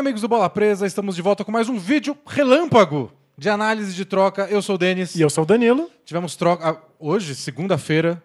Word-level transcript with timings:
amigos 0.00 0.22
do 0.22 0.28
Bola 0.28 0.48
Presa? 0.48 0.86
Estamos 0.86 1.14
de 1.14 1.20
volta 1.20 1.44
com 1.44 1.52
mais 1.52 1.68
um 1.68 1.78
vídeo 1.78 2.16
relâmpago 2.26 3.12
de 3.36 3.50
análise 3.50 3.94
de 3.94 4.06
troca. 4.06 4.46
Eu 4.46 4.62
sou 4.62 4.76
o 4.76 4.78
Denis. 4.78 5.14
E 5.14 5.20
eu 5.20 5.28
sou 5.28 5.44
o 5.44 5.46
Danilo. 5.46 5.90
Tivemos 6.06 6.36
troca. 6.36 6.70
ah, 6.70 6.82
Hoje, 6.98 7.34
segunda-feira, 7.34 8.22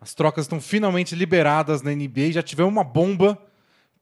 as 0.00 0.14
trocas 0.14 0.46
estão 0.46 0.60
finalmente 0.60 1.14
liberadas 1.14 1.80
na 1.80 1.92
NBA. 1.92 2.32
Já 2.32 2.42
tivemos 2.42 2.72
uma 2.72 2.82
bomba 2.82 3.38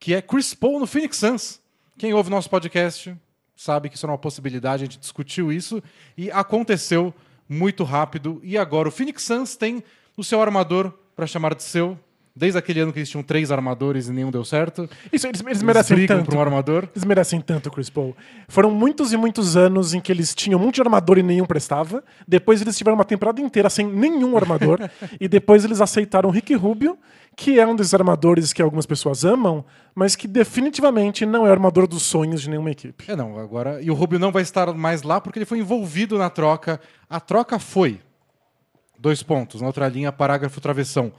que 0.00 0.14
é 0.14 0.22
Chris 0.22 0.54
Paul 0.54 0.80
no 0.80 0.86
Phoenix 0.86 1.18
Suns. 1.18 1.60
Quem 1.98 2.14
ouve 2.14 2.30
nosso 2.30 2.48
podcast 2.48 3.14
sabe 3.54 3.90
que 3.90 3.96
isso 3.96 4.06
é 4.06 4.08
uma 4.08 4.16
possibilidade, 4.16 4.84
a 4.84 4.86
gente 4.86 4.98
discutiu 4.98 5.52
isso 5.52 5.82
e 6.16 6.30
aconteceu 6.30 7.12
muito 7.46 7.84
rápido. 7.84 8.40
E 8.42 8.56
agora 8.56 8.88
o 8.88 8.90
Phoenix 8.90 9.24
Suns 9.24 9.56
tem 9.56 9.84
o 10.16 10.24
seu 10.24 10.40
armador 10.40 10.90
para 11.14 11.26
chamar 11.26 11.54
de 11.54 11.64
seu. 11.64 11.98
Desde 12.36 12.58
aquele 12.58 12.80
ano 12.80 12.92
que 12.92 12.98
eles 12.98 13.08
tinham 13.08 13.22
três 13.22 13.52
armadores 13.52 14.08
e 14.08 14.12
nenhum 14.12 14.28
deu 14.28 14.44
certo. 14.44 14.90
Isso, 15.12 15.24
eles, 15.28 15.40
eles 15.40 15.46
Eles 15.46 15.62
merecem 15.62 16.04
tanto. 16.04 16.24
por 16.30 16.36
um 16.36 16.40
armador. 16.40 16.88
Eles 16.92 17.04
merecem 17.04 17.40
tanto, 17.40 17.70
Chris 17.70 17.88
Paul. 17.88 18.16
Foram 18.48 18.72
muitos 18.72 19.12
e 19.12 19.16
muitos 19.16 19.56
anos 19.56 19.94
em 19.94 20.00
que 20.00 20.10
eles 20.10 20.34
tinham 20.34 20.58
muito 20.58 20.74
de 20.74 20.80
armador 20.80 21.16
e 21.16 21.22
nenhum 21.22 21.46
prestava. 21.46 22.02
Depois 22.26 22.60
eles 22.60 22.76
tiveram 22.76 22.96
uma 22.96 23.04
temporada 23.04 23.40
inteira 23.40 23.70
sem 23.70 23.86
nenhum 23.86 24.36
armador. 24.36 24.80
e 25.20 25.28
depois 25.28 25.64
eles 25.64 25.80
aceitaram 25.80 26.28
o 26.28 26.32
Rick 26.32 26.52
Rubio, 26.54 26.98
que 27.36 27.60
é 27.60 27.64
um 27.64 27.76
desses 27.76 27.94
armadores 27.94 28.52
que 28.52 28.60
algumas 28.60 28.84
pessoas 28.84 29.24
amam, 29.24 29.64
mas 29.94 30.16
que 30.16 30.26
definitivamente 30.26 31.24
não 31.24 31.46
é 31.46 31.50
o 31.50 31.52
armador 31.52 31.86
dos 31.86 32.02
sonhos 32.02 32.42
de 32.42 32.50
nenhuma 32.50 32.72
equipe. 32.72 33.04
É, 33.06 33.14
não, 33.14 33.38
agora. 33.38 33.80
E 33.80 33.92
o 33.92 33.94
Rubio 33.94 34.18
não 34.18 34.32
vai 34.32 34.42
estar 34.42 34.74
mais 34.74 35.02
lá 35.02 35.20
porque 35.20 35.38
ele 35.38 35.46
foi 35.46 35.58
envolvido 35.60 36.18
na 36.18 36.28
troca. 36.28 36.80
A 37.08 37.20
troca 37.20 37.60
foi. 37.60 38.00
Dois 38.98 39.22
pontos, 39.22 39.60
na 39.60 39.68
outra 39.68 39.86
linha, 39.86 40.10
parágrafo 40.10 40.60
travessão. 40.60 41.12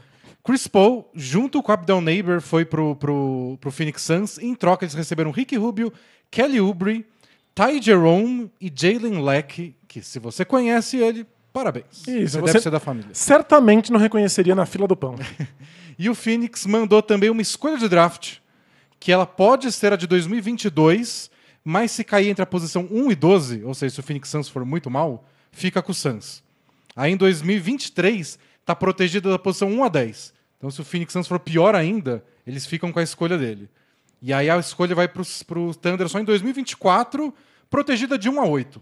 Chris 0.45 0.67
Paul, 0.67 1.09
junto 1.15 1.63
com 1.63 1.71
o 1.71 1.73
Abdel 1.73 1.99
Neighbor, 2.01 2.39
foi 2.39 2.63
pro, 2.63 2.95
pro, 2.95 3.57
pro 3.59 3.71
Phoenix 3.71 4.03
Suns. 4.03 4.37
Em 4.37 4.53
troca, 4.53 4.85
eles 4.85 4.93
receberam 4.93 5.31
Ricky 5.31 5.55
Rubio, 5.55 5.91
Kelly 6.29 6.61
Oubre, 6.61 7.03
Ty 7.55 7.81
Jerome 7.81 8.51
e 8.61 8.71
Jalen 8.73 9.23
Leck, 9.23 9.75
que 9.87 10.01
se 10.03 10.19
você 10.19 10.45
conhece 10.45 10.97
ele, 10.97 11.25
parabéns. 11.51 12.07
Isso, 12.07 12.33
você 12.33 12.41
você- 12.41 12.41
deve 12.41 12.59
ser 12.61 12.69
da 12.69 12.79
família. 12.79 13.09
Certamente 13.13 13.91
não 13.91 13.99
reconheceria 13.99 14.53
na 14.53 14.65
fila 14.65 14.87
do 14.87 14.95
pão. 14.95 15.15
E 15.97 16.09
o 16.09 16.13
Phoenix 16.15 16.65
mandou 16.65 17.01
também 17.01 17.29
uma 17.29 17.41
escolha 17.41 17.77
de 17.77 17.87
draft, 17.87 18.39
que 18.99 19.13
ela 19.13 19.25
pode 19.25 19.71
ser 19.71 19.93
a 19.93 19.95
de 19.95 20.05
2022, 20.05 21.31
mas 21.63 21.91
se 21.91 22.03
cair 22.03 22.27
entre 22.27 22.43
a 22.43 22.45
posição 22.45 22.85
1 22.91 23.11
e 23.11 23.15
12, 23.15 23.63
ou 23.63 23.73
seja, 23.73 23.95
se 23.95 23.99
o 24.01 24.03
Phoenix 24.03 24.27
Suns 24.27 24.49
for 24.49 24.65
muito 24.65 24.89
mal, 24.91 25.23
fica 25.53 25.81
com 25.81 25.93
o 25.93 25.95
Suns. 25.95 26.43
Aí 26.97 27.13
em 27.13 27.15
2023, 27.15 28.37
está 28.59 28.75
protegida 28.75 29.29
da 29.29 29.39
posição 29.39 29.69
1 29.69 29.83
a 29.85 29.87
10. 29.87 30.33
Então 30.65 30.71
se 30.71 30.81
o 30.81 30.83
Phoenix 30.83 31.13
Suns 31.13 31.27
for 31.27 31.37
pior 31.39 31.75
ainda, 31.75 32.23
eles 32.45 32.65
ficam 32.65 32.91
com 32.91 32.97
a 32.97 33.03
escolha 33.03 33.37
dele. 33.37 33.69
E 34.19 34.33
aí 34.33 34.49
a 34.49 34.57
escolha 34.57 34.95
vai 34.95 35.07
para 35.07 35.21
o 35.21 35.75
Thunder 35.75 36.09
só 36.09 36.19
em 36.19 36.23
2024, 36.23 37.31
protegida 37.69 38.17
de 38.17 38.27
1 38.27 38.41
a 38.41 38.47
8. 38.47 38.81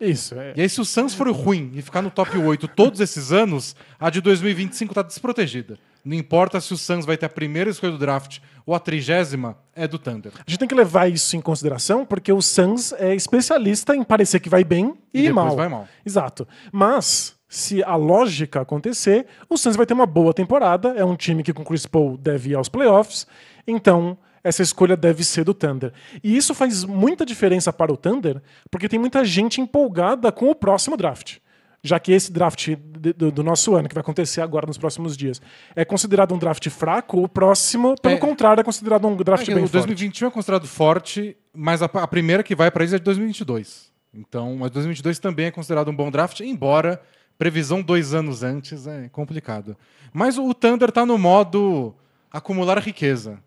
Isso, 0.00 0.34
é. 0.34 0.54
E 0.56 0.62
aí, 0.62 0.68
se 0.70 0.80
o 0.80 0.86
Suns 0.86 1.12
for 1.14 1.30
ruim 1.30 1.70
e 1.74 1.82
ficar 1.82 2.00
no 2.00 2.10
top 2.10 2.38
8 2.38 2.66
todos 2.68 3.00
esses 3.00 3.30
anos, 3.30 3.76
a 4.00 4.08
de 4.08 4.22
2025 4.22 4.92
está 4.92 5.02
desprotegida. 5.02 5.78
Não 6.02 6.16
importa 6.16 6.62
se 6.62 6.72
o 6.72 6.78
Suns 6.78 7.04
vai 7.04 7.18
ter 7.18 7.26
a 7.26 7.30
primeira 7.30 7.68
escolha 7.68 7.92
do 7.92 7.98
draft 7.98 8.38
ou 8.64 8.74
a 8.74 8.80
trigésima, 8.80 9.58
é 9.74 9.86
do 9.86 9.98
Thunder. 9.98 10.32
A 10.34 10.50
gente 10.50 10.58
tem 10.58 10.68
que 10.68 10.74
levar 10.74 11.10
isso 11.10 11.36
em 11.36 11.42
consideração, 11.42 12.06
porque 12.06 12.32
o 12.32 12.40
Suns 12.40 12.94
é 12.94 13.14
especialista 13.14 13.94
em 13.94 14.02
parecer 14.02 14.40
que 14.40 14.48
vai 14.48 14.64
bem 14.64 14.94
e, 15.12 15.26
E 15.26 15.32
mal. 15.32 15.54
vai 15.54 15.68
mal. 15.68 15.86
Exato. 16.06 16.48
Mas, 16.72 17.35
se 17.56 17.82
a 17.82 17.96
lógica 17.96 18.60
acontecer, 18.60 19.26
o 19.48 19.56
Suns 19.56 19.76
vai 19.76 19.86
ter 19.86 19.94
uma 19.94 20.04
boa 20.04 20.34
temporada. 20.34 20.90
É 20.90 21.02
um 21.02 21.16
time 21.16 21.42
que 21.42 21.54
com 21.54 21.64
Chris 21.64 21.86
Paul 21.86 22.18
deve 22.18 22.50
ir 22.50 22.54
aos 22.54 22.68
playoffs. 22.68 23.26
Então, 23.66 24.18
essa 24.44 24.62
escolha 24.62 24.94
deve 24.94 25.24
ser 25.24 25.42
do 25.42 25.54
Thunder. 25.54 25.90
E 26.22 26.36
isso 26.36 26.54
faz 26.54 26.84
muita 26.84 27.24
diferença 27.24 27.72
para 27.72 27.90
o 27.90 27.96
Thunder, 27.96 28.42
porque 28.70 28.90
tem 28.90 28.98
muita 28.98 29.24
gente 29.24 29.58
empolgada 29.58 30.30
com 30.30 30.50
o 30.50 30.54
próximo 30.54 30.98
draft. 30.98 31.38
Já 31.82 31.98
que 31.98 32.12
esse 32.12 32.30
draft 32.30 32.76
do, 33.16 33.30
do 33.32 33.42
nosso 33.42 33.74
ano, 33.74 33.88
que 33.88 33.94
vai 33.94 34.02
acontecer 34.02 34.42
agora 34.42 34.66
nos 34.66 34.76
próximos 34.76 35.16
dias, 35.16 35.40
é 35.74 35.82
considerado 35.82 36.34
um 36.34 36.38
draft 36.38 36.68
fraco, 36.68 37.22
o 37.22 37.28
próximo, 37.28 37.94
pelo 38.02 38.16
É. 38.16 38.18
contrário, 38.18 38.60
é 38.60 38.64
considerado 38.64 39.06
um 39.08 39.16
draft 39.16 39.48
É, 39.48 39.54
bem 39.54 39.64
o 39.64 39.66
forte. 39.66 39.72
2021 39.72 40.28
é 40.28 40.30
considerado 40.30 40.66
forte, 40.66 41.34
mas 41.54 41.80
a, 41.82 41.86
a 41.86 42.06
primeira 42.06 42.42
que 42.42 42.54
vai 42.54 42.70
para 42.70 42.82
eles 42.82 42.92
é 42.92 42.98
de 42.98 43.04
2022. 43.04 43.90
Então, 44.12 44.56
mas 44.56 44.70
2022 44.70 45.18
também 45.18 45.46
é 45.46 45.50
considerado 45.50 45.88
um 45.90 45.96
bom 45.96 46.10
draft, 46.10 46.40
embora 46.40 47.00
previsão 47.38 47.82
dois 47.82 48.14
anos 48.14 48.42
antes 48.42 48.86
é 48.86 49.08
complicado. 49.08 49.76
Mas 50.12 50.38
o 50.38 50.52
Thunder 50.54 50.88
está 50.88 51.04
no 51.04 51.18
modo 51.18 51.94
acumular 52.30 52.78
riqueza. 52.78 53.38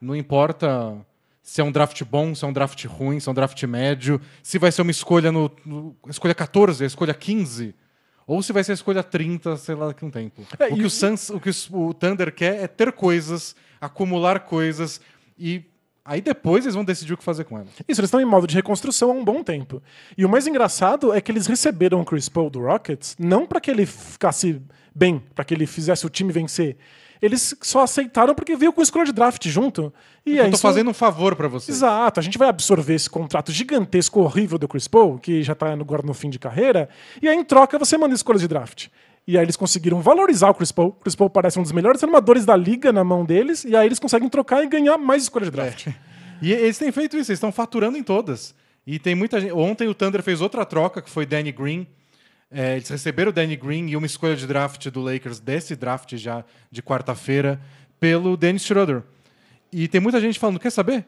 Não 0.00 0.14
importa 0.14 0.96
se 1.42 1.60
é 1.60 1.64
um 1.64 1.72
draft 1.72 2.02
bom, 2.04 2.34
se 2.34 2.44
é 2.44 2.48
um 2.48 2.52
draft 2.52 2.84
ruim, 2.84 3.18
se 3.18 3.28
é 3.28 3.32
um 3.32 3.34
draft 3.34 3.62
médio, 3.64 4.20
se 4.42 4.58
vai 4.58 4.70
ser 4.70 4.82
uma 4.82 4.90
escolha 4.90 5.32
no, 5.32 5.50
no 5.64 5.96
escolha 6.06 6.34
14, 6.34 6.84
a 6.84 6.86
escolha 6.86 7.14
15, 7.14 7.74
ou 8.26 8.42
se 8.42 8.52
vai 8.52 8.62
ser 8.62 8.72
a 8.72 8.74
escolha 8.74 9.02
30, 9.02 9.56
sei 9.56 9.74
lá, 9.74 9.86
daqui 9.86 10.04
a 10.04 10.08
um 10.08 10.10
tempo. 10.10 10.42
É, 10.58 10.66
o 10.66 10.76
que 10.76 10.84
o, 10.84 10.90
Suns, 10.90 11.30
o 11.30 11.40
que 11.40 11.50
o 11.72 11.94
Thunder 11.94 12.34
quer 12.34 12.62
é 12.62 12.66
ter 12.66 12.92
coisas, 12.92 13.56
acumular 13.80 14.40
coisas 14.40 15.00
e 15.38 15.64
aí 16.08 16.20
depois 16.20 16.64
eles 16.64 16.74
vão 16.74 16.84
decidir 16.84 17.12
o 17.12 17.16
que 17.16 17.22
fazer 17.24 17.44
com 17.44 17.56
elas. 17.56 17.68
Isso, 17.88 18.00
eles 18.00 18.08
estão 18.08 18.20
em 18.20 18.24
modo 18.24 18.46
de 18.46 18.54
reconstrução 18.54 19.10
há 19.10 19.14
um 19.14 19.24
bom 19.24 19.42
tempo. 19.42 19.82
E 20.16 20.24
o 20.24 20.28
mais 20.28 20.46
engraçado 20.46 21.12
é 21.12 21.20
que 21.20 21.30
eles 21.30 21.46
receberam 21.46 22.00
o 22.00 22.04
Chris 22.04 22.28
Paul 22.28 22.50
do 22.50 22.60
Rockets 22.60 23.14
não 23.18 23.46
para 23.46 23.60
que 23.60 23.70
ele 23.70 23.86
ficasse 23.86 24.60
bem, 24.94 25.22
para 25.34 25.44
que 25.44 25.54
ele 25.54 25.66
fizesse 25.66 26.04
o 26.06 26.10
time 26.10 26.32
vencer. 26.32 26.76
Eles 27.20 27.52
só 27.60 27.82
aceitaram 27.82 28.32
porque 28.32 28.54
veio 28.54 28.72
com 28.72 28.80
escolha 28.80 29.04
de 29.04 29.12
draft 29.12 29.44
junto. 29.48 29.92
E 30.24 30.36
Eu 30.36 30.44
é 30.44 30.48
tô 30.48 30.54
isso- 30.54 30.62
fazendo 30.62 30.88
um 30.90 30.94
favor 30.94 31.34
para 31.34 31.48
você. 31.48 31.70
Exato, 31.72 32.20
a 32.20 32.22
gente 32.22 32.38
vai 32.38 32.48
absorver 32.48 32.94
esse 32.94 33.10
contrato 33.10 33.50
gigantesco, 33.50 34.20
horrível 34.20 34.56
do 34.56 34.68
Chris 34.68 34.86
Paul, 34.86 35.18
que 35.18 35.42
já 35.42 35.52
está 35.52 35.72
agora 35.72 36.02
no 36.04 36.14
fim 36.14 36.30
de 36.30 36.38
carreira, 36.38 36.88
e 37.20 37.28
aí 37.28 37.36
em 37.36 37.42
troca 37.44 37.76
você 37.78 37.98
manda 37.98 38.14
escolhas 38.14 38.40
de 38.40 38.46
draft. 38.48 38.86
E 39.28 39.36
aí 39.36 39.44
eles 39.44 39.56
conseguiram 39.56 40.00
valorizar 40.00 40.48
o 40.48 40.54
Chris 40.54 40.72
Paul. 40.72 40.88
O 40.88 40.92
Chris 40.92 41.14
Paul 41.14 41.28
parece 41.28 41.58
um 41.58 41.62
dos 41.62 41.70
melhores 41.70 42.02
armadores 42.02 42.46
da 42.46 42.56
liga 42.56 42.90
na 42.90 43.04
mão 43.04 43.26
deles, 43.26 43.62
e 43.62 43.76
aí 43.76 43.84
eles 43.84 43.98
conseguem 43.98 44.26
trocar 44.26 44.64
e 44.64 44.66
ganhar 44.66 44.96
mais 44.96 45.24
escolhas 45.24 45.50
de 45.50 45.52
draft. 45.54 45.88
E 46.40 46.50
eles 46.50 46.78
têm 46.78 46.90
feito 46.90 47.14
isso, 47.14 47.30
eles 47.30 47.36
estão 47.36 47.52
faturando 47.52 47.98
em 47.98 48.02
todas. 48.02 48.54
E 48.86 48.98
tem 48.98 49.14
muita 49.14 49.38
gente. 49.38 49.52
Ontem 49.52 49.86
o 49.86 49.92
Thunder 49.92 50.22
fez 50.22 50.40
outra 50.40 50.64
troca, 50.64 51.02
que 51.02 51.10
foi 51.10 51.26
Danny 51.26 51.52
Green. 51.52 51.86
É, 52.50 52.76
eles 52.76 52.88
receberam 52.88 53.28
o 53.28 53.32
Danny 53.32 53.54
Green 53.54 53.88
e 53.88 53.96
uma 53.96 54.06
escolha 54.06 54.34
de 54.34 54.46
draft 54.46 54.88
do 54.88 55.02
Lakers, 55.02 55.40
desse 55.40 55.76
draft 55.76 56.16
já 56.16 56.42
de 56.70 56.80
quarta-feira, 56.82 57.60
pelo 58.00 58.34
Dennis 58.34 58.62
Schroeder. 58.62 59.02
E 59.70 59.88
tem 59.88 60.00
muita 60.00 60.22
gente 60.22 60.38
falando: 60.38 60.58
quer 60.58 60.70
saber? 60.70 61.04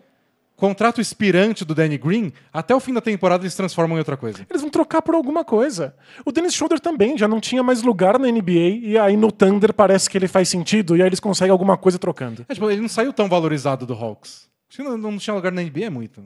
Contrato 0.61 1.01
expirante 1.01 1.65
do 1.65 1.75
Danny 1.75 1.97
Green, 1.97 2.35
até 2.53 2.75
o 2.75 2.79
fim 2.81 2.93
da 2.93 3.01
temporada 3.01 3.43
eles 3.43 3.55
transformam 3.55 3.97
em 3.97 3.99
outra 3.99 4.15
coisa. 4.15 4.47
Eles 4.49 4.61
vão 4.61 4.71
trocar 4.71 5.01
por 5.01 5.15
alguma 5.15 5.43
coisa. 5.43 5.95
O 6.23 6.31
Dennis 6.31 6.53
Schroeder 6.53 6.79
também 6.79 7.17
já 7.17 7.27
não 7.27 7.41
tinha 7.41 7.63
mais 7.63 7.83
lugar 7.83 8.19
na 8.19 8.31
NBA, 8.31 8.69
e 8.83 8.99
aí 8.99 9.17
no 9.17 9.33
Thunder 9.33 9.73
parece 9.73 10.11
que 10.11 10.19
ele 10.19 10.29
faz 10.29 10.51
sentido, 10.51 10.95
e 10.95 11.01
aí 11.01 11.09
eles 11.09 11.19
conseguem 11.19 11.51
alguma 11.51 11.79
coisa 11.79 11.99
trocando. 11.99 12.45
É, 12.47 12.53
tipo, 12.53 12.71
ele 12.71 12.83
não 12.83 12.91
saiu 12.91 13.11
tão 13.11 13.27
valorizado 13.27 13.87
do 13.87 13.95
Hawks. 13.95 14.51
Não, 14.79 14.99
não 14.99 15.17
tinha 15.17 15.35
lugar 15.35 15.51
na 15.51 15.63
NBA 15.63 15.87
é 15.87 15.91
muito. 15.91 16.23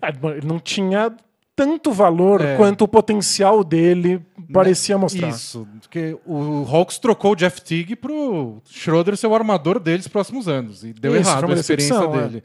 É, 0.00 0.08
ele 0.36 0.46
não 0.46 0.60
tinha 0.60 1.12
tanto 1.56 1.92
valor 1.92 2.40
É. 2.40 2.56
quanto 2.56 2.82
o 2.82 2.88
potencial 2.88 3.64
dele 3.64 4.20
parecia 4.52 4.96
mostrar. 4.96 5.30
Isso, 5.30 5.66
porque 5.80 6.16
o 6.24 6.64
Hawks 6.70 6.98
trocou 6.98 7.32
o 7.32 7.36
Jeff 7.36 7.60
Teague 7.60 7.96
pro 7.96 8.62
Schroeder 8.70 9.16
ser 9.16 9.26
o 9.26 9.34
armador 9.34 9.80
deles 9.80 10.04
nos 10.04 10.12
próximos 10.12 10.46
anos. 10.46 10.84
E 10.84 10.92
deu 10.92 11.16
Isso, 11.16 11.28
errado 11.28 11.50
a 11.50 11.54
experiência 11.54 11.98
decepção, 11.98 12.38
é. 12.38 12.42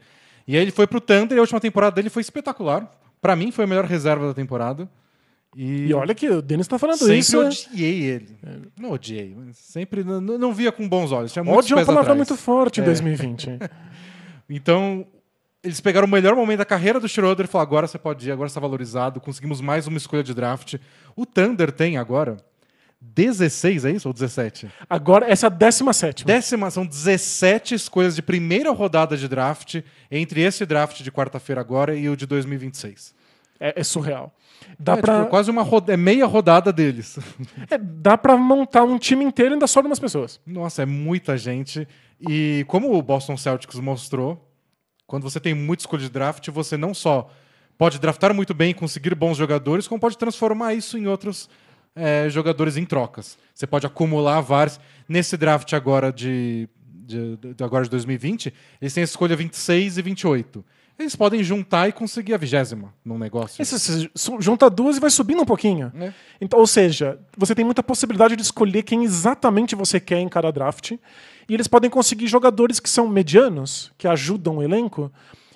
E 0.50 0.56
aí 0.56 0.62
ele 0.62 0.70
foi 0.72 0.86
pro 0.86 1.00
Thunder 1.00 1.36
e 1.36 1.38
a 1.38 1.42
última 1.42 1.60
temporada 1.60 1.94
dele 1.94 2.10
foi 2.10 2.22
espetacular. 2.22 2.90
Pra 3.20 3.36
mim 3.36 3.52
foi 3.52 3.64
a 3.64 3.68
melhor 3.68 3.84
reserva 3.84 4.26
da 4.26 4.34
temporada. 4.34 4.88
E, 5.56 5.86
E 5.86 5.94
olha 5.94 6.14
que 6.14 6.28
o 6.28 6.42
Denis 6.42 6.66
tá 6.66 6.78
falando 6.78 6.96
sempre 6.98 7.18
isso. 7.18 7.40
é- 7.40 7.46
odiei 7.46 8.02
ele. 8.02 8.36
Não 8.78 8.90
odiei, 8.90 9.34
mas 9.36 9.56
sempre 9.58 10.02
não, 10.02 10.20
não 10.20 10.52
via 10.52 10.72
com 10.72 10.88
bons 10.88 11.12
olhos. 11.12 11.32
Tinha 11.32 11.44
Ódio 11.44 11.74
é 11.74 11.80
uma 11.80 11.86
palavra 11.86 12.12
atrás. 12.12 12.16
muito 12.28 12.36
forte 12.36 12.80
em 12.80 12.84
2020. 12.84 13.58
Então, 14.52 15.06
eles 15.62 15.80
pegaram 15.80 16.08
o 16.08 16.10
melhor 16.10 16.34
momento 16.34 16.58
da 16.58 16.64
carreira 16.64 16.98
do 16.98 17.08
Schroeder 17.08 17.44
e 17.46 17.48
falaram: 17.48 17.68
agora 17.68 17.86
você 17.86 17.98
pode 17.98 18.28
ir, 18.28 18.32
agora 18.32 18.48
está 18.48 18.58
valorizado, 18.60 19.20
conseguimos 19.20 19.60
mais 19.60 19.86
uma 19.86 19.96
escolha 19.96 20.22
de 20.24 20.34
draft. 20.34 20.74
O 21.14 21.24
Thunder 21.24 21.70
tem 21.70 21.96
agora 21.96 22.36
16, 23.00 23.84
é 23.86 23.90
isso? 23.92 24.08
Ou 24.08 24.12
17? 24.12 24.70
Agora, 24.88 25.30
essa 25.30 25.46
é 25.46 25.48
a 25.48 25.50
17. 25.50 26.24
Décima, 26.24 26.70
são 26.70 26.84
17 26.84 27.74
escolhas 27.74 28.14
de 28.14 28.22
primeira 28.22 28.70
rodada 28.70 29.16
de 29.16 29.26
draft 29.26 29.82
entre 30.10 30.42
esse 30.42 30.66
draft 30.66 31.02
de 31.02 31.10
quarta-feira 31.10 31.60
agora 31.60 31.96
e 31.96 32.08
o 32.08 32.16
de 32.16 32.26
2026. 32.26 33.14
É, 33.58 33.80
é 33.80 33.84
surreal. 33.84 34.34
Dá, 34.78 34.94
é, 34.94 34.96
pra, 34.96 35.18
tipo, 35.18 35.30
quase 35.30 35.50
uma 35.50 35.62
roda, 35.62 35.94
é 35.94 35.96
meia 35.96 36.26
rodada 36.26 36.72
deles. 36.72 37.18
é, 37.70 37.78
dá 37.78 38.18
pra 38.18 38.36
montar 38.36 38.82
um 38.82 38.98
time 38.98 39.24
inteiro 39.24 39.52
e 39.52 39.54
ainda 39.54 39.66
sobra 39.66 39.88
umas 39.88 39.98
pessoas. 39.98 40.38
Nossa, 40.46 40.82
é 40.82 40.86
muita 40.86 41.38
gente. 41.38 41.88
E 42.20 42.64
como 42.68 42.94
o 42.94 43.02
Boston 43.02 43.36
Celtics 43.36 43.78
mostrou, 43.80 44.46
quando 45.06 45.22
você 45.22 45.40
tem 45.40 45.54
muita 45.54 45.82
escolha 45.82 46.02
de 46.02 46.10
draft, 46.10 46.48
você 46.50 46.76
não 46.76 46.92
só 46.92 47.30
pode 47.78 47.98
draftar 47.98 48.34
muito 48.34 48.52
bem 48.52 48.70
e 48.70 48.74
conseguir 48.74 49.14
bons 49.14 49.38
jogadores, 49.38 49.88
como 49.88 49.98
pode 49.98 50.18
transformar 50.18 50.74
isso 50.74 50.98
em 50.98 51.06
outros 51.06 51.48
é, 51.94 52.28
jogadores 52.30 52.76
em 52.76 52.84
trocas. 52.84 53.36
Você 53.54 53.66
pode 53.66 53.86
acumular 53.86 54.40
vários. 54.40 54.78
Nesse 55.08 55.36
draft 55.36 55.72
agora 55.72 56.12
de, 56.12 56.68
de, 56.84 57.36
de- 57.36 57.64
agora 57.64 57.84
de 57.84 57.90
2020, 57.90 58.52
eles 58.80 58.94
têm 58.94 59.02
a 59.02 59.04
escolha 59.04 59.34
26 59.36 59.98
e 59.98 60.02
28. 60.02 60.64
eles 60.98 61.16
podem 61.16 61.42
juntar 61.42 61.88
e 61.88 61.92
conseguir 61.92 62.34
a 62.34 62.36
vigésima 62.36 62.92
num 63.04 63.18
negócio. 63.18 63.60
Esse, 63.60 64.08
su- 64.14 64.40
junta 64.40 64.68
duas 64.70 64.98
e 64.98 65.00
vai 65.00 65.10
subindo 65.10 65.40
um 65.42 65.46
pouquinho. 65.46 65.90
É. 65.98 66.12
Então, 66.40 66.58
ou 66.60 66.66
seja, 66.66 67.18
você 67.36 67.54
tem 67.54 67.64
muita 67.64 67.82
possibilidade 67.82 68.36
de 68.36 68.42
escolher 68.42 68.82
quem 68.82 69.02
exatamente 69.02 69.74
você 69.74 69.98
quer 69.98 70.18
em 70.20 70.28
cada 70.28 70.50
draft. 70.52 70.92
E 70.92 71.54
eles 71.54 71.66
podem 71.66 71.90
conseguir 71.90 72.28
jogadores 72.28 72.78
que 72.78 72.88
são 72.88 73.08
medianos, 73.08 73.90
que 73.98 74.06
ajudam 74.06 74.58
o 74.58 74.62
elenco, 74.62 75.10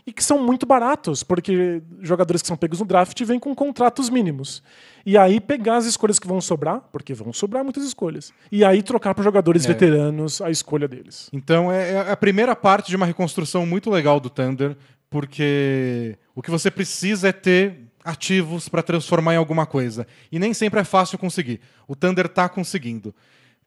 e 0.06 0.12
que 0.12 0.22
são 0.22 0.38
muito 0.42 0.66
baratos, 0.66 1.22
porque 1.22 1.82
jogadores 2.02 2.42
que 2.42 2.48
são 2.48 2.56
pegos 2.56 2.78
no 2.80 2.84
draft 2.86 3.18
vêm 3.24 3.38
com 3.38 3.54
contratos 3.54 4.10
mínimos. 4.10 4.62
E 5.06 5.16
aí 5.16 5.40
pegar 5.40 5.76
as 5.76 5.86
escolhas 5.86 6.18
que 6.18 6.26
vão 6.26 6.40
sobrar, 6.40 6.82
porque 6.92 7.14
vão 7.14 7.32
sobrar 7.32 7.64
muitas 7.64 7.84
escolhas. 7.84 8.32
E 8.52 8.64
aí 8.64 8.82
trocar 8.82 9.14
para 9.14 9.24
jogadores 9.24 9.64
É. 9.64 9.68
veteranos 9.68 10.40
a 10.42 10.50
escolha 10.50 10.86
deles. 10.86 11.30
Então 11.32 11.72
é 11.72 11.92
é 11.92 12.10
a 12.12 12.16
primeira 12.16 12.54
parte 12.54 12.88
de 12.90 12.96
uma 12.96 13.06
reconstrução 13.06 13.64
muito 13.64 13.90
legal 13.90 14.20
do 14.20 14.28
Thunder, 14.28 14.76
porque 15.08 16.16
o 16.34 16.42
que 16.42 16.50
você 16.50 16.70
precisa 16.70 17.28
é 17.28 17.32
ter 17.32 17.80
ativos 18.04 18.68
para 18.68 18.82
transformar 18.82 19.34
em 19.34 19.38
alguma 19.38 19.64
coisa. 19.64 20.06
E 20.30 20.38
nem 20.38 20.52
sempre 20.52 20.80
é 20.80 20.84
fácil 20.84 21.16
conseguir. 21.18 21.60
O 21.88 21.96
Thunder 21.96 22.28
tá 22.28 22.48
conseguindo. 22.48 23.14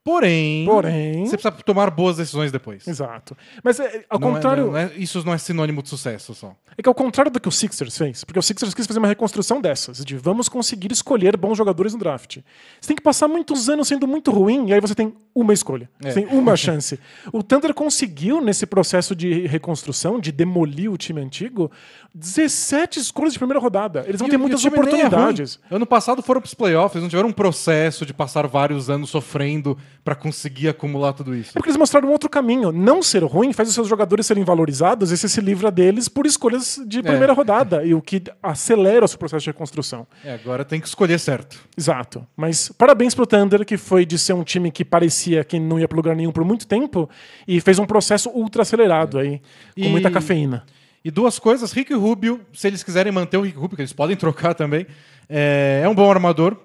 Porém, 0.07 0.65
Porém- 0.65 1.25
você 1.25 1.35
precisa 1.37 1.51
tomar 1.65 1.89
boas 1.91 2.15
decisões 2.15 2.49
depois. 2.49 2.87
Exato. 2.87 3.35
Mas 3.61 3.77
é, 3.77 4.05
ao 4.09 4.17
Não 4.17 4.29
é- 4.29 4.33
contrário. 4.35 4.67
não 4.67 4.77
é- 4.77 4.91
isso 4.95 5.21
não 5.25 5.33
é 5.33 5.37
sinônimo 5.37 5.83
de 5.83 5.89
sucesso 5.89 6.33
só. 6.33 6.55
É 6.77 6.81
que 6.81 6.87
ao 6.87 6.95
contrário 6.95 7.29
do 7.29 7.41
que 7.41 7.47
o 7.49 7.51
Sixers 7.51 7.97
fez, 7.97 8.23
porque 8.23 8.39
o 8.39 8.41
Sixers 8.41 8.73
quis 8.73 8.87
fazer 8.87 8.99
uma 8.99 9.07
reconstrução 9.09 9.59
dessas, 9.59 10.05
de 10.05 10.15
vamos 10.15 10.47
conseguir 10.47 10.93
escolher 10.93 11.35
bons 11.35 11.57
jogadores 11.57 11.91
no 11.93 11.99
draft. 11.99 12.37
Você 12.79 12.87
tem 12.87 12.95
que 12.95 13.01
passar 13.03 13.27
muitos 13.27 13.67
anos 13.67 13.87
sendo 13.89 14.07
muito 14.07 14.31
ruim 14.31 14.69
e 14.69 14.73
aí 14.73 14.79
você 14.79 14.95
tem 14.95 15.13
uma 15.35 15.53
escolha. 15.53 15.89
É. 16.01 16.11
Você 16.11 16.21
tem 16.21 16.37
uma 16.37 16.55
chance. 16.55 16.97
O 17.33 17.43
Thunder 17.43 17.73
conseguiu, 17.73 18.39
nesse 18.39 18.65
processo 18.65 19.13
de 19.15 19.45
reconstrução, 19.47 20.19
de 20.21 20.31
demolir 20.31 20.89
o 20.91 20.97
time 20.97 21.19
antigo, 21.19 21.69
17 22.13 22.99
escolhas 22.99 23.33
de 23.33 23.39
primeira 23.39 23.59
rodada. 23.59 24.03
Eles 24.07 24.19
vão 24.19 24.29
ter 24.29 24.37
muitas 24.37 24.63
é 24.63 24.67
oportunidades. 24.69 25.59
ano 25.69 25.85
passado 25.85 26.21
foram 26.21 26.39
pros 26.41 26.53
playoffs, 26.53 27.01
não 27.01 27.09
tiveram 27.09 27.29
um 27.29 27.33
processo 27.33 28.05
de 28.05 28.13
passar 28.13 28.47
vários 28.47 28.89
anos 28.89 29.09
sofrendo 29.09 29.77
para 30.07 30.15
conseguir 30.15 30.69
acumular 30.69 31.11
tudo 31.11 31.35
isso. 31.35 31.49
É 31.49 31.53
porque 31.55 31.67
eles 31.67 31.75
mostraram 31.77 32.07
um 32.07 32.11
outro 32.13 32.29
caminho. 32.29 32.71
Não 32.71 33.03
ser 33.03 33.25
ruim 33.25 33.51
faz 33.51 33.67
os 33.67 33.75
seus 33.75 33.89
jogadores 33.89 34.25
serem 34.25 34.41
valorizados 34.41 35.11
e 35.11 35.17
você 35.17 35.27
se 35.27 35.41
livra 35.41 35.69
deles 35.69 36.07
por 36.07 36.25
escolhas 36.25 36.79
de 36.87 37.03
primeira 37.03 37.33
rodada, 37.33 37.83
e 37.83 37.93
o 37.93 38.01
que 38.01 38.23
acelera 38.41 39.03
o 39.03 39.07
seu 39.09 39.19
processo 39.19 39.43
de 39.43 39.49
reconstrução. 39.49 40.07
É, 40.23 40.33
agora 40.35 40.63
tem 40.63 40.79
que 40.79 40.87
escolher 40.87 41.19
certo. 41.19 41.59
Exato. 41.77 42.25
Mas 42.37 42.69
parabéns 42.69 43.13
pro 43.13 43.27
Thunder, 43.27 43.65
que 43.65 43.75
foi 43.75 44.05
de 44.05 44.17
ser 44.17 44.31
um 44.31 44.45
time 44.45 44.71
que 44.71 44.85
parecia 44.85 45.43
que 45.43 45.59
não 45.59 45.77
ia 45.77 45.89
pra 45.89 45.97
lugar 45.97 46.15
nenhum 46.15 46.31
por 46.31 46.45
muito 46.45 46.65
tempo 46.65 47.09
e 47.45 47.59
fez 47.59 47.77
um 47.77 47.85
processo 47.85 48.29
ultra 48.29 48.61
acelerado 48.61 49.19
aí, 49.19 49.41
com 49.75 49.81
E- 49.81 49.89
muita 49.89 50.09
cafeína. 50.09 50.65
E 51.03 51.11
duas 51.11 51.37
coisas, 51.37 51.73
Rick 51.73 51.93
Rubio, 51.93 52.39
se 52.53 52.65
eles 52.65 52.81
quiserem 52.81 53.11
manter 53.11 53.35
o 53.35 53.41
Rick 53.41 53.57
Rubio, 53.57 53.75
que 53.75 53.81
eles 53.81 53.91
podem 53.91 54.15
trocar 54.15 54.53
também, 54.53 54.87
é, 55.27 55.81
é 55.83 55.89
um 55.89 55.93
bom 55.93 56.09
armador. 56.09 56.55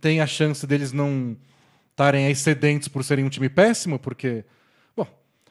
Tem 0.00 0.22
a 0.22 0.26
chance 0.26 0.66
deles 0.66 0.90
não 0.90 1.36
estarem 1.98 2.30
excedentes 2.30 2.86
por 2.86 3.02
serem 3.02 3.24
um 3.24 3.28
time 3.28 3.48
péssimo, 3.48 3.98
porque, 3.98 4.44
bom, 4.96 5.04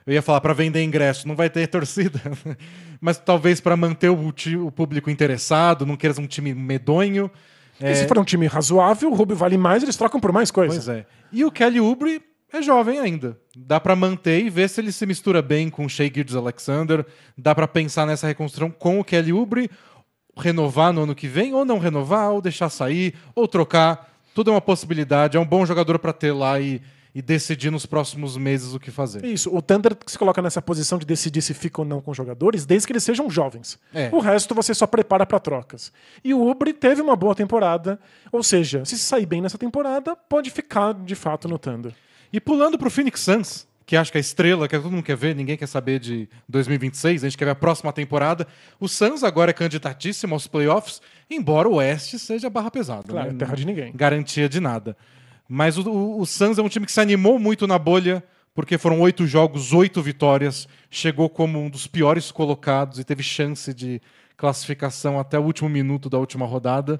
eu 0.05 0.13
ia 0.13 0.21
falar 0.21 0.39
para 0.39 0.53
vender 0.53 0.81
ingresso, 0.81 1.27
não 1.27 1.35
vai 1.35 1.49
ter 1.49 1.67
torcida, 1.67 2.21
mas 3.01 3.17
talvez 3.17 3.59
para 3.59 3.75
manter 3.75 4.09
o, 4.09 4.33
o 4.65 4.71
público 4.71 5.09
interessado, 5.09 5.85
não 5.85 5.97
queira 5.97 6.19
um 6.21 6.25
time 6.25 6.53
medonho. 6.53 7.29
E 7.81 7.93
se 7.93 8.07
for 8.07 8.17
um 8.17 8.23
time 8.23 8.47
razoável, 8.47 9.11
o 9.11 9.13
Rubio 9.13 9.35
vale 9.35 9.57
mais, 9.57 9.83
eles 9.83 9.97
trocam 9.97 10.19
por 10.19 10.31
mais 10.31 10.49
coisa. 10.49 10.73
Pois 10.73 10.87
é. 10.87 11.05
E 11.31 11.43
o 11.43 11.51
Kelly 11.51 11.79
Oubre 11.79 12.21
é 12.51 12.61
jovem 12.61 12.97
ainda. 12.97 13.37
Dá 13.55 13.79
pra 13.79 13.95
manter 13.95 14.43
e 14.43 14.49
ver 14.49 14.69
se 14.69 14.79
ele 14.81 14.91
se 14.91 15.05
mistura 15.05 15.41
bem 15.41 15.69
com 15.69 15.85
o 15.85 15.89
Shea 15.89 16.09
Gildes 16.11 16.35
Alexander. 16.35 17.05
Dá 17.37 17.53
pra 17.53 17.67
pensar 17.67 18.07
nessa 18.07 18.25
reconstrução 18.25 18.71
com 18.71 18.99
o 18.99 19.03
Kelly 19.03 19.31
Oubre, 19.31 19.69
renovar 20.35 20.91
no 20.91 21.03
ano 21.03 21.13
que 21.13 21.27
vem, 21.27 21.53
ou 21.53 21.65
não 21.65 21.77
renovar, 21.77 22.31
ou 22.31 22.41
deixar 22.41 22.69
sair, 22.69 23.13
ou 23.35 23.47
trocar. 23.47 24.16
Tudo 24.37 24.51
é 24.51 24.53
uma 24.53 24.61
possibilidade. 24.61 25.35
É 25.35 25.39
um 25.39 25.45
bom 25.45 25.65
jogador 25.65 25.97
pra 25.97 26.13
ter 26.13 26.31
lá 26.31 26.59
e, 26.59 26.79
e 27.15 27.23
decidir 27.23 27.71
nos 27.71 27.87
próximos 27.87 28.37
meses 28.37 28.71
o 28.75 28.79
que 28.79 28.91
fazer. 28.91 29.25
Isso, 29.25 29.49
o 29.51 29.59
Thunder 29.63 29.97
se 30.05 30.15
coloca 30.15 30.39
nessa 30.43 30.61
posição 30.61 30.99
de 30.99 31.07
decidir 31.07 31.41
se 31.41 31.55
fica 31.55 31.81
ou 31.81 31.87
não 31.87 31.99
com 31.99 32.13
jogadores, 32.13 32.63
desde 32.63 32.85
que 32.85 32.93
eles 32.93 33.03
sejam 33.03 33.31
jovens. 33.31 33.79
É. 33.91 34.11
O 34.13 34.19
resto 34.19 34.53
você 34.53 34.75
só 34.75 34.85
prepara 34.85 35.25
para 35.25 35.39
trocas. 35.39 35.91
E 36.23 36.35
o 36.35 36.47
Ubre 36.47 36.71
teve 36.71 37.01
uma 37.01 37.15
boa 37.15 37.33
temporada, 37.33 37.99
ou 38.31 38.43
seja, 38.43 38.85
se 38.85 38.95
sair 38.99 39.25
bem 39.25 39.41
nessa 39.41 39.57
temporada, 39.57 40.15
pode 40.15 40.51
ficar 40.51 40.93
de 40.93 41.15
fato 41.15 41.47
no 41.47 41.57
Thunder. 41.57 41.95
E 42.31 42.39
pulando 42.39 42.77
pro 42.77 42.91
Phoenix 42.91 43.21
Suns, 43.21 43.67
que 43.87 43.95
acho 43.95 44.11
que 44.11 44.17
é 44.17 44.19
a 44.19 44.21
estrela, 44.21 44.67
que 44.67 44.77
todo 44.77 44.91
mundo 44.91 45.01
quer 45.01 45.15
ver, 45.15 45.33
ninguém 45.33 45.55
quer 45.55 45.65
saber 45.65 45.97
de 45.97 46.27
2026, 46.49 47.23
a 47.23 47.29
gente 47.29 47.37
quer 47.37 47.45
ver 47.45 47.51
a 47.51 47.55
próxima 47.55 47.93
temporada. 47.93 48.45
O 48.81 48.87
Suns 48.89 49.23
agora 49.23 49.51
é 49.51 49.53
candidatíssimo 49.53 50.35
aos 50.35 50.45
playoffs, 50.45 51.01
embora 51.29 51.69
o 51.69 51.75
Oeste 51.75 52.19
seja 52.19 52.49
barra 52.49 52.69
pesada. 52.69 53.07
Claro, 53.07 53.31
né? 53.31 53.37
terra 53.39 53.55
de 53.55 53.65
ninguém. 53.65 53.93
Garantia 53.95 54.49
de 54.49 54.59
nada. 54.59 54.97
Mas 55.47 55.77
o, 55.77 55.89
o, 55.89 56.19
o 56.19 56.25
Suns 56.25 56.57
é 56.57 56.61
um 56.61 56.67
time 56.67 56.85
que 56.85 56.91
se 56.91 56.99
animou 56.99 57.39
muito 57.39 57.65
na 57.65 57.79
bolha, 57.79 58.21
porque 58.53 58.77
foram 58.77 58.99
oito 58.99 59.25
jogos, 59.25 59.71
oito 59.71 60.01
vitórias, 60.01 60.67
chegou 60.91 61.29
como 61.29 61.57
um 61.57 61.69
dos 61.69 61.87
piores 61.87 62.29
colocados 62.29 62.99
e 62.99 63.05
teve 63.05 63.23
chance 63.23 63.73
de 63.73 64.01
classificação 64.35 65.17
até 65.17 65.39
o 65.39 65.43
último 65.43 65.69
minuto 65.69 66.09
da 66.09 66.17
última 66.17 66.45
rodada. 66.45 66.99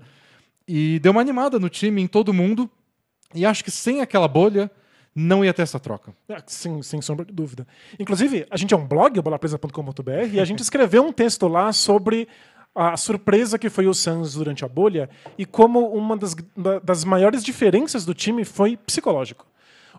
E 0.66 1.00
deu 1.00 1.12
uma 1.12 1.19
animada 1.19 1.60
no 1.60 1.68
time, 1.68 2.01
em 2.01 2.07
todo 2.07 2.34
mundo. 2.34 2.69
E 3.36 3.45
acho 3.45 3.62
que 3.62 3.72
sem 3.72 4.00
aquela 4.00 4.30
bolha, 4.30 4.72
não 5.19 5.43
ia 5.43 5.51
ter 5.53 5.63
essa 5.63 5.79
troca. 5.79 6.13
Ah, 6.29 6.41
Sem, 6.45 6.81
sem 6.83 7.01
sombra 7.01 7.25
de 7.25 7.33
dúvida. 7.33 7.65
Inclusive, 7.99 8.45
a 8.51 8.55
gente 8.55 8.73
é 8.73 8.77
um 8.77 8.85
blog, 8.85 9.19
bolapresa.com.br, 9.19 10.11
e 10.33 10.39
a 10.39 10.45
gente 10.45 10.61
escreveu 10.61 11.03
um 11.03 11.11
texto 11.11 11.47
lá 11.47 11.73
sobre 11.73 12.27
a 12.75 12.95
surpresa 12.95 13.57
que 13.57 13.69
foi 13.69 13.87
o 13.87 13.93
Suns 13.93 14.35
durante 14.35 14.63
a 14.63 14.67
bolha 14.67 15.09
e 15.35 15.45
como 15.45 15.87
uma 15.87 16.15
das, 16.15 16.35
da- 16.55 16.77
das 16.77 17.03
maiores 17.03 17.43
diferenças 17.43 18.05
do 18.05 18.13
time 18.13 18.45
foi 18.45 18.77
psicológico. 18.77 19.47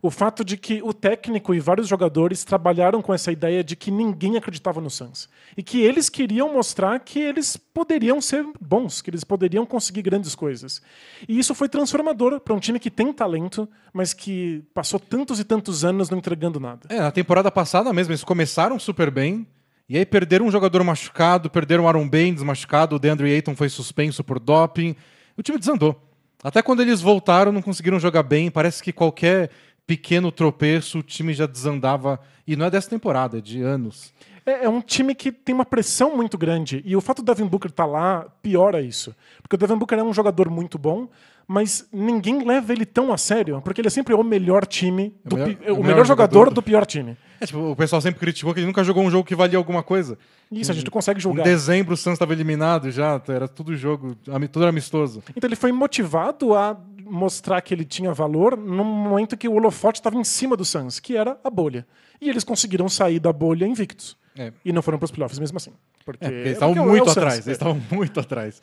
O 0.02 0.10
fato 0.10 0.44
de 0.44 0.56
que 0.56 0.82
o 0.82 0.92
técnico 0.92 1.54
e 1.54 1.60
vários 1.60 1.88
jogadores 1.88 2.44
trabalharam 2.44 3.02
com 3.02 3.12
essa 3.12 3.32
ideia 3.32 3.64
de 3.64 3.74
que 3.74 3.90
ninguém 3.90 4.36
acreditava 4.36 4.80
no 4.80 4.90
Suns. 4.90 5.28
E 5.56 5.62
que 5.62 5.80
eles 5.80 6.08
queriam 6.08 6.52
mostrar 6.52 6.98
que 7.00 7.18
eles 7.18 7.56
poderiam 7.56 8.20
ser 8.20 8.44
bons, 8.60 9.00
que 9.02 9.10
eles 9.10 9.24
poderiam 9.24 9.66
conseguir 9.66 10.02
grandes 10.02 10.34
coisas. 10.34 10.80
E 11.28 11.38
isso 11.38 11.54
foi 11.54 11.68
transformador 11.68 12.40
para 12.40 12.54
um 12.54 12.60
time 12.60 12.78
que 12.78 12.90
tem 12.90 13.12
talento, 13.12 13.68
mas 13.92 14.12
que 14.14 14.62
passou 14.72 15.00
tantos 15.00 15.40
e 15.40 15.44
tantos 15.44 15.84
anos 15.84 16.10
não 16.10 16.18
entregando 16.18 16.60
nada. 16.60 16.82
É, 16.88 17.00
na 17.00 17.10
temporada 17.10 17.50
passada 17.50 17.92
mesmo, 17.92 18.12
eles 18.12 18.24
começaram 18.24 18.78
super 18.78 19.10
bem. 19.10 19.46
E 19.88 19.96
aí 19.96 20.04
perderam 20.04 20.46
um 20.46 20.50
jogador 20.50 20.84
machucado, 20.84 21.48
perderam 21.48 21.84
o 21.84 21.88
Aaron 21.88 22.06
Baines 22.06 22.42
machucado, 22.42 22.96
o 22.96 22.98
DeAndre 22.98 23.32
Ayton 23.32 23.56
foi 23.56 23.70
suspenso 23.70 24.22
por 24.22 24.38
doping. 24.38 24.94
O 25.36 25.42
time 25.42 25.58
desandou. 25.58 25.98
Até 26.42 26.62
quando 26.62 26.80
eles 26.80 27.00
voltaram, 27.00 27.50
não 27.50 27.62
conseguiram 27.62 27.98
jogar 27.98 28.22
bem. 28.22 28.50
Parece 28.50 28.82
que 28.82 28.92
qualquer 28.92 29.50
pequeno 29.88 30.30
tropeço, 30.30 30.98
o 30.98 31.02
time 31.02 31.32
já 31.34 31.46
desandava. 31.46 32.20
E 32.46 32.54
não 32.54 32.66
é 32.66 32.70
dessa 32.70 32.88
temporada, 32.90 33.38
é 33.38 33.40
de 33.40 33.60
anos. 33.62 34.12
É, 34.46 34.64
é 34.66 34.68
um 34.68 34.80
time 34.80 35.14
que 35.14 35.32
tem 35.32 35.54
uma 35.54 35.64
pressão 35.64 36.14
muito 36.16 36.38
grande. 36.38 36.82
E 36.86 36.94
o 36.94 37.00
fato 37.00 37.22
do 37.22 37.34
Devin 37.34 37.48
Booker 37.48 37.70
estar 37.70 37.86
lá 37.86 38.26
piora 38.42 38.80
isso. 38.82 39.14
Porque 39.42 39.56
o 39.56 39.58
Devin 39.58 39.76
Booker 39.76 39.98
é 39.98 40.02
um 40.02 40.12
jogador 40.12 40.48
muito 40.50 40.78
bom, 40.78 41.08
mas 41.46 41.86
ninguém 41.92 42.46
leva 42.46 42.72
ele 42.72 42.84
tão 42.86 43.12
a 43.12 43.16
sério, 43.18 43.60
porque 43.62 43.80
ele 43.80 43.88
é 43.88 43.90
sempre 43.90 44.14
o 44.14 44.22
melhor 44.22 44.66
time, 44.66 45.14
do 45.24 45.36
melhor- 45.36 45.54
pi- 45.56 45.64
é 45.64 45.70
o 45.70 45.74
o, 45.74 45.76
melhor 45.78 45.86
melhor, 45.88 46.06
jogador, 46.06 46.34
jogador. 46.40 46.54
do 46.54 46.62
pior 46.62 46.84
time. 46.86 47.16
É, 47.40 47.46
tipo, 47.46 47.58
o 47.70 47.76
pessoal 47.76 48.02
sempre 48.02 48.18
criticou 48.20 48.52
que 48.52 48.60
ele 48.60 48.66
nunca 48.66 48.82
jogou 48.84 49.02
um 49.04 49.10
jogo 49.10 49.24
que 49.24 49.34
valia 49.34 49.56
alguma 49.56 49.82
coisa. 49.82 50.18
Isso, 50.50 50.70
a 50.72 50.74
gente 50.74 50.90
consegue 50.90 51.18
Em 51.18 51.22
julgar. 51.22 51.44
dezembro 51.44 51.94
o 51.94 51.96
Suns 51.96 52.14
estava 52.14 52.32
eliminado 52.32 52.90
já, 52.90 53.20
era 53.28 53.46
tudo 53.46 53.76
jogo, 53.76 54.14
tudo 54.24 54.62
era 54.62 54.68
amistoso. 54.70 55.22
Então 55.36 55.46
ele 55.48 55.56
foi 55.56 55.70
motivado 55.72 56.54
a 56.54 56.76
mostrar 57.10 57.60
que 57.60 57.72
ele 57.74 57.84
tinha 57.84 58.12
valor 58.12 58.56
no 58.56 58.84
momento 58.84 59.36
que 59.36 59.48
o 59.48 59.54
holofote 59.54 60.00
estava 60.00 60.16
em 60.16 60.24
cima 60.24 60.56
do 60.56 60.64
Suns, 60.64 61.00
que 61.00 61.16
era 61.16 61.38
a 61.42 61.50
bolha. 61.50 61.86
E 62.20 62.28
eles 62.28 62.44
conseguiram 62.44 62.88
sair 62.88 63.18
da 63.20 63.32
bolha 63.32 63.66
invictos. 63.66 64.16
É. 64.36 64.52
E 64.64 64.72
não 64.72 64.82
foram 64.82 64.98
para 64.98 65.04
os 65.06 65.10
playoffs 65.10 65.38
mesmo 65.38 65.56
assim. 65.56 65.72
Porque, 66.04 66.24
É, 66.24 66.28
porque 66.28 66.40
eles 66.40 66.52
estavam 66.52 66.74
porque 66.74 66.88
é 66.88 66.90
muito 66.92 67.00
é 67.08 67.10
o 67.10 67.14
Suns. 67.14 67.16
atrás, 67.18 67.46
eles 67.46 67.56
estavam 67.58 67.82
muito 67.90 68.20
atrás. 68.20 68.62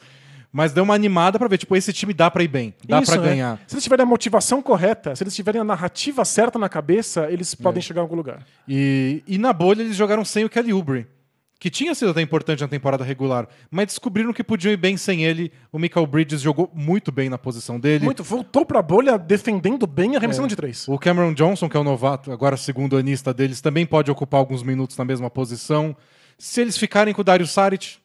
Mas 0.52 0.72
deu 0.72 0.86
uma 0.86 0.94
animada 0.94 1.38
pra 1.38 1.50
ver, 1.50 1.58
tipo, 1.58 1.76
esse 1.76 1.92
time 1.92 2.14
dá 2.14 2.32
pra 2.32 2.42
ir 2.42 2.48
bem, 2.48 2.74
dá 2.88 3.02
né? 3.02 3.18
ganhar. 3.18 3.60
Se 3.68 3.76
eles 3.76 3.84
tiverem 3.84 4.04
a 4.04 4.06
motivação 4.06 4.62
correta, 4.62 5.14
se 5.14 5.22
eles 5.22 5.36
tiverem 5.36 5.60
a 5.60 5.66
narrativa 5.66 6.24
certa 6.24 6.58
na 6.58 6.70
cabeça, 6.70 7.28
eles 7.30 7.54
É. 7.60 7.62
podem 7.62 7.82
chegar 7.82 8.00
a 8.00 8.04
algum 8.04 8.16
lugar. 8.16 8.46
E, 8.66 9.22
e 9.28 9.38
na 9.38 9.52
bolha 9.52 9.82
eles 9.82 9.98
jogaram 9.98 10.24
sem 10.24 10.46
o 10.46 10.50
Kelly 10.50 10.72
Oubre, 10.72 11.08
que 11.66 11.72
tinha 11.72 11.96
sido 11.96 12.12
até 12.12 12.22
importante 12.22 12.62
na 12.62 12.68
temporada 12.68 13.04
regular, 13.04 13.48
mas 13.72 13.88
descobriram 13.88 14.32
que 14.32 14.44
podiam 14.44 14.72
ir 14.72 14.78
bem 14.78 14.96
sem 14.98 15.24
ele. 15.24 15.52
O 15.72 15.80
Michael 15.80 16.06
Bridges 16.06 16.40
jogou 16.40 16.70
muito 16.76 17.12
bem 17.12 17.28
na 17.28 17.40
posição 17.40 17.80
dele. 17.80 18.06
Muito, 18.06 18.24
voltou 18.24 18.64
pra 18.64 18.84
bolha 18.84 19.18
defendendo 19.18 19.88
bem 19.88 20.14
e 20.14 20.16
arremessando 20.16 20.48
de 20.48 20.56
três. 20.56 20.88
O 20.88 21.00
Cameron 21.00 21.34
Johnson, 21.34 21.68
que 21.68 21.76
é 21.76 21.80
o 21.80 21.84
novato, 21.84 22.32
agora 22.32 22.56
segundo 22.56 22.96
anista 22.96 23.34
deles, 23.34 23.62
também 23.62 23.84
pode 23.84 24.12
ocupar 24.12 24.40
alguns 24.40 24.62
minutos 24.62 24.96
na 24.96 25.04
mesma 25.04 25.28
posição. 25.28 25.98
Se 26.38 26.62
eles 26.62 26.78
ficarem 26.78 27.16
com 27.16 27.22
o 27.22 27.24
Dario 27.24 27.48
Saric, 27.48 27.96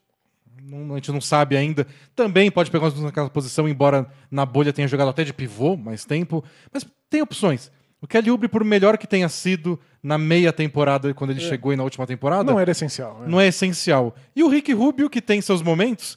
não- 0.62 0.94
a 0.94 0.96
gente 0.96 1.12
não 1.12 1.20
sabe 1.20 1.54
ainda, 1.54 1.86
também 2.16 2.50
pode 2.50 2.70
pegar 2.70 2.84
minutos 2.84 3.02
naquela 3.04 3.28
posição, 3.28 3.68
embora 3.68 4.06
na 4.30 4.46
bolha 4.46 4.72
tenha 4.72 4.88
jogado 4.88 5.08
até 5.10 5.22
de 5.22 5.34
pivô 5.34 5.76
mais 5.76 6.06
tempo. 6.06 6.42
Mas 6.72 6.86
tem 7.10 7.20
opções. 7.20 7.70
O 8.02 8.06
Kelly 8.06 8.30
Oubre, 8.30 8.48
por 8.48 8.64
melhor 8.64 8.96
que 8.96 9.06
tenha 9.06 9.28
sido 9.28 9.78
na 10.02 10.16
meia 10.16 10.52
temporada, 10.52 11.12
quando 11.12 11.30
ele 11.30 11.40
chegou 11.40 11.72
e 11.72 11.76
na 11.76 11.82
última 11.84 12.06
temporada, 12.06 12.50
Não 12.50 12.58
era 12.58 12.70
essencial. 12.70 13.22
é. 13.24 13.28
não 13.28 13.40
é 13.40 13.48
essencial. 13.48 14.14
E 14.34 14.42
o 14.42 14.48
Rick 14.48 14.72
Rubio, 14.72 15.10
que 15.10 15.20
tem 15.20 15.40
seus 15.42 15.60
momentos, 15.60 16.16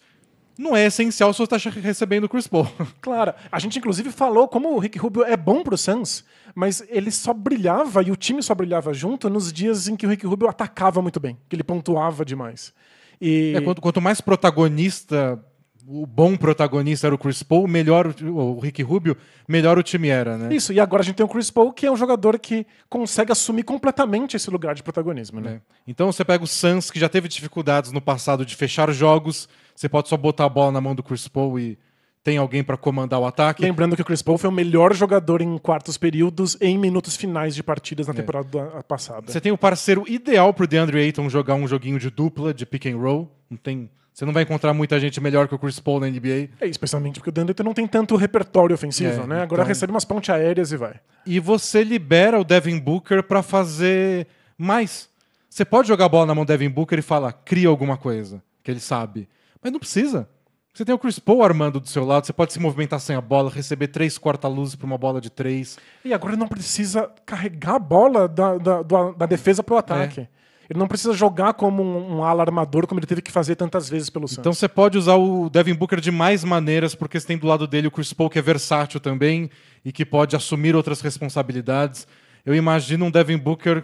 não 0.57 0.77
é 0.77 0.85
essencial 0.85 1.33
se 1.33 1.39
você 1.39 1.55
está 1.55 1.69
recebendo 1.81 2.23
o 2.23 2.29
Chris 2.29 2.47
Paul. 2.47 2.67
Claro, 3.01 3.33
a 3.51 3.59
gente 3.59 3.79
inclusive 3.79 4.11
falou 4.11 4.47
como 4.47 4.73
o 4.73 4.79
Rick 4.79 4.97
Rubio 4.97 5.23
é 5.25 5.35
bom 5.35 5.61
pro 5.61 5.77
Suns, 5.77 6.23
mas 6.55 6.81
ele 6.87 7.11
só 7.11 7.33
brilhava 7.33 8.01
e 8.01 8.11
o 8.11 8.15
time 8.15 8.41
só 8.41 8.55
brilhava 8.55 8.93
junto 8.93 9.29
nos 9.29 9.51
dias 9.51 9.87
em 9.89 9.95
que 9.97 10.05
o 10.05 10.09
Rick 10.09 10.25
Rubio 10.25 10.47
atacava 10.47 11.01
muito 11.01 11.19
bem, 11.19 11.37
que 11.49 11.55
ele 11.55 11.63
pontuava 11.63 12.23
demais. 12.23 12.73
E 13.19 13.53
É, 13.57 13.61
quanto, 13.61 13.81
quanto 13.81 13.99
mais 14.01 14.21
protagonista, 14.21 15.43
o 15.87 16.05
bom 16.05 16.35
protagonista 16.35 17.07
era 17.07 17.15
o 17.15 17.17
Chris 17.17 17.43
Paul, 17.43 17.67
melhor 17.67 18.13
o, 18.21 18.55
o 18.55 18.59
Rick 18.59 18.81
Rubio, 18.81 19.17
melhor 19.47 19.77
o 19.77 19.83
time 19.83 20.07
era, 20.07 20.37
né? 20.37 20.53
isso, 20.53 20.71
e 20.71 20.79
agora 20.79 21.01
a 21.01 21.05
gente 21.05 21.15
tem 21.15 21.25
o 21.25 21.29
Chris 21.29 21.51
Paul, 21.51 21.73
que 21.73 21.85
é 21.85 21.91
um 21.91 21.97
jogador 21.97 22.39
que 22.39 22.65
consegue 22.89 23.31
assumir 23.31 23.63
completamente 23.63 24.35
esse 24.35 24.49
lugar 24.49 24.75
de 24.75 24.83
protagonismo, 24.83 25.41
né? 25.41 25.55
É. 25.55 25.61
Então 25.87 26.11
você 26.11 26.23
pega 26.23 26.43
o 26.43 26.47
Suns, 26.47 26.89
que 26.89 26.99
já 26.99 27.09
teve 27.09 27.27
dificuldades 27.27 27.91
no 27.91 28.01
passado 28.01 28.45
de 28.45 28.55
fechar 28.55 28.91
jogos, 28.91 29.49
você 29.75 29.89
pode 29.89 30.07
só 30.09 30.15
botar 30.17 30.45
a 30.45 30.49
bola 30.49 30.71
na 30.71 30.79
mão 30.81 30.95
do 30.95 31.03
Chris 31.03 31.27
Paul 31.27 31.59
e 31.59 31.77
tem 32.23 32.37
alguém 32.37 32.63
para 32.63 32.77
comandar 32.77 33.19
o 33.19 33.25
ataque. 33.25 33.61
Lembrando 33.61 33.97
que 33.97 34.01
o 34.01 34.05
Chris 34.05 34.21
Paul 34.21 34.37
foi 34.37 34.49
o 34.49 34.53
melhor 34.53 34.93
jogador 34.93 35.41
em 35.41 35.57
quartos 35.57 35.97
períodos 35.97 36.55
em 36.61 36.77
minutos 36.77 37.17
finais 37.17 37.53
de 37.53 37.61
partidas 37.61 38.07
É. 38.07 38.11
na 38.13 38.15
temporada 38.15 38.83
passada. 38.87 39.29
Você 39.29 39.41
tem 39.41 39.51
o 39.51 39.57
parceiro 39.57 40.05
ideal 40.07 40.53
pro 40.53 40.65
DeAndre 40.65 40.99
Ayton 40.99 41.27
jogar 41.29 41.55
um 41.55 41.67
joguinho 41.67 41.99
de 41.99 42.09
dupla, 42.09 42.53
de 42.53 42.65
pick 42.65 42.85
and 42.85 42.97
roll. 42.97 43.29
Não 43.49 43.57
tem, 43.57 43.89
você 44.13 44.25
não 44.25 44.31
vai 44.33 44.43
encontrar 44.43 44.73
muita 44.73 44.99
gente 44.99 45.19
melhor 45.19 45.47
que 45.47 45.55
o 45.55 45.59
Chris 45.59 45.79
Paul 45.79 45.99
na 45.99 46.07
NBA. 46.07 46.49
É, 46.61 46.67
especialmente 46.67 47.15
porque 47.19 47.29
o 47.29 47.33
Dandleton 47.33 47.63
não 47.63 47.73
tem 47.73 47.87
tanto 47.87 48.15
repertório 48.15 48.73
ofensivo, 48.73 49.23
É, 49.23 49.27
né? 49.27 49.41
Agora 49.41 49.61
então- 49.61 49.65
recebe 49.65 49.91
umas 49.91 50.05
pontes 50.05 50.29
aéreas 50.29 50.71
e 50.71 50.77
vai. 50.77 50.95
E 51.25 51.39
você 51.39 51.83
libera 51.83 52.39
o 52.39 52.43
Devin 52.43 52.79
Booker 52.79 53.23
para 53.23 53.41
fazer 53.41 54.27
mais. 54.57 55.09
Você 55.49 55.65
pode 55.65 55.87
jogar 55.87 56.05
a 56.05 56.09
bola 56.09 56.27
na 56.27 56.35
mão 56.35 56.45
do 56.45 56.47
Devin 56.47 56.69
Booker 56.69 56.99
e 56.99 57.01
falar, 57.01 57.31
cria 57.31 57.67
alguma 57.69 57.97
coisa, 57.97 58.41
que 58.63 58.69
ele 58.69 58.79
sabe. 58.79 59.27
Mas 59.61 59.71
não 59.71 59.79
precisa. 59.79 60.27
Você 60.73 60.83
tem 60.83 60.93
o 60.93 60.97
Chris 60.97 61.19
Paul 61.19 61.43
armando 61.43 61.79
do 61.79 61.87
seu 61.87 62.03
lado, 62.03 62.25
você 62.25 62.33
pode 62.33 62.51
se 62.51 62.59
movimentar 62.59 62.99
sem 62.99 63.15
a 63.15 63.21
bola, 63.21 63.51
receber 63.51 63.87
três 63.87 64.17
corta-luzes 64.17 64.75
para 64.75 64.87
uma 64.87 64.97
bola 64.97 65.21
de 65.21 65.29
três. 65.29 65.77
E 66.03 66.11
agora 66.13 66.35
não 66.35 66.47
precisa 66.47 67.11
carregar 67.25 67.75
a 67.75 67.79
bola 67.79 68.27
da, 68.27 68.57
da, 68.57 68.81
da 68.81 69.25
defesa 69.27 69.61
pro 69.61 69.77
ataque. 69.77 70.21
É. 70.21 70.27
Ele 70.73 70.79
não 70.79 70.87
precisa 70.87 71.13
jogar 71.13 71.53
como 71.53 71.83
um, 71.83 72.15
um 72.17 72.23
ala 72.23 72.41
armador, 72.41 72.87
como 72.87 72.99
ele 72.99 73.05
teve 73.05 73.21
que 73.21 73.31
fazer 73.31 73.55
tantas 73.55 73.87
vezes 73.87 74.09
pelo 74.09 74.27
Santos. 74.27 74.39
Então 74.39 74.51
você 74.53 74.67
pode 74.67 74.97
usar 74.97 75.13
o 75.15 75.47
Devin 75.51 75.75
Booker 75.75 76.01
de 76.01 76.09
mais 76.09 76.43
maneiras, 76.43 76.95
porque 76.95 77.19
você 77.19 77.27
tem 77.27 77.37
do 77.37 77.45
lado 77.45 77.67
dele 77.67 77.85
o 77.87 77.91
Chris 77.91 78.11
Paul, 78.11 78.27
que 78.27 78.39
é 78.39 78.41
versátil 78.41 78.99
também 78.99 79.51
e 79.85 79.91
que 79.91 80.03
pode 80.03 80.35
assumir 80.35 80.75
outras 80.75 80.99
responsabilidades. 80.99 82.07
Eu 82.43 82.55
imagino 82.55 83.05
um 83.05 83.11
Devin 83.11 83.37
Booker 83.37 83.83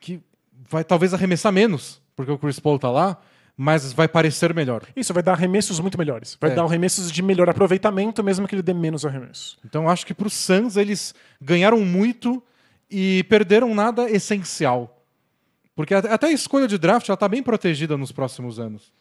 que 0.00 0.18
vai 0.66 0.82
talvez 0.82 1.12
arremessar 1.12 1.52
menos, 1.52 2.00
porque 2.16 2.32
o 2.32 2.38
Chris 2.38 2.58
Paul 2.58 2.78
tá 2.78 2.90
lá, 2.90 3.18
mas 3.54 3.92
vai 3.92 4.08
parecer 4.08 4.54
melhor. 4.54 4.82
Isso 4.96 5.12
vai 5.12 5.22
dar 5.22 5.32
arremessos 5.32 5.78
muito 5.78 5.98
melhores. 5.98 6.38
Vai 6.40 6.52
É. 6.52 6.54
dar 6.54 6.64
arremessos 6.64 7.12
de 7.12 7.22
melhor 7.22 7.50
aproveitamento, 7.50 8.24
mesmo 8.24 8.48
que 8.48 8.54
ele 8.54 8.62
dê 8.62 8.72
menos 8.72 9.04
arremesso. 9.04 9.58
Então 9.64 9.88
acho 9.90 10.06
que 10.06 10.14
para 10.14 10.26
os 10.26 10.32
Suns 10.32 10.78
eles 10.78 11.14
ganharam 11.40 11.80
muito 11.80 12.42
e 12.90 13.24
perderam 13.24 13.74
nada 13.74 14.10
essencial. 14.10 14.93
Porque 15.74 15.94
até 15.94 16.26
a 16.28 16.32
escolha 16.32 16.68
de 16.68 16.78
draft 16.78 17.08
ela 17.08 17.16
tá 17.16 17.28
bem 17.28 17.42
protegida 17.42 17.96
nos 17.96 18.12
próximos 18.12 18.58
anos. 18.60 18.92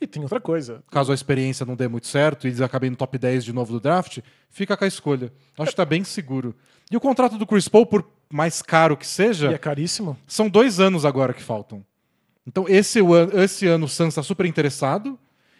E 0.00 0.06
tem 0.06 0.22
outra 0.22 0.40
coisa. 0.40 0.84
Caso 0.90 1.10
a 1.10 1.14
experiência 1.14 1.66
não 1.66 1.74
dê 1.74 1.88
muito 1.88 2.06
certo 2.06 2.46
e 2.46 2.50
eles 2.50 2.60
acabem 2.60 2.90
no 2.90 2.96
top 2.96 3.18
10 3.18 3.44
de 3.44 3.52
novo 3.52 3.72
do 3.72 3.80
draft, 3.80 4.18
fica 4.48 4.76
com 4.76 4.84
a 4.84 4.86
escolha. 4.88 5.32
Acho 5.58 5.70
que 5.70 5.76
tá 5.76 5.84
bem 5.84 6.04
seguro. 6.04 6.54
E 6.90 6.96
o 6.96 7.00
contrato 7.00 7.36
do 7.36 7.44
Chris 7.46 7.66
Paul, 7.66 7.84
por 7.86 8.08
mais 8.30 8.62
caro 8.62 8.96
que 8.96 9.04
E 9.04 9.08
seja, 9.08 9.50
é 9.50 9.58
caríssimo. 9.58 10.16
são 10.28 10.48
dois 10.48 10.78
anos 10.78 11.04
agora 11.04 11.32
que 11.34 11.42
faltam. 11.42 11.84
Então 12.46 12.66
esse, 12.68 13.00
esse 13.34 13.66
ano 13.66 13.86
o 13.86 13.88
Suns 13.88 14.08
está 14.10 14.22
super 14.22 14.46
interessado. 14.46 15.18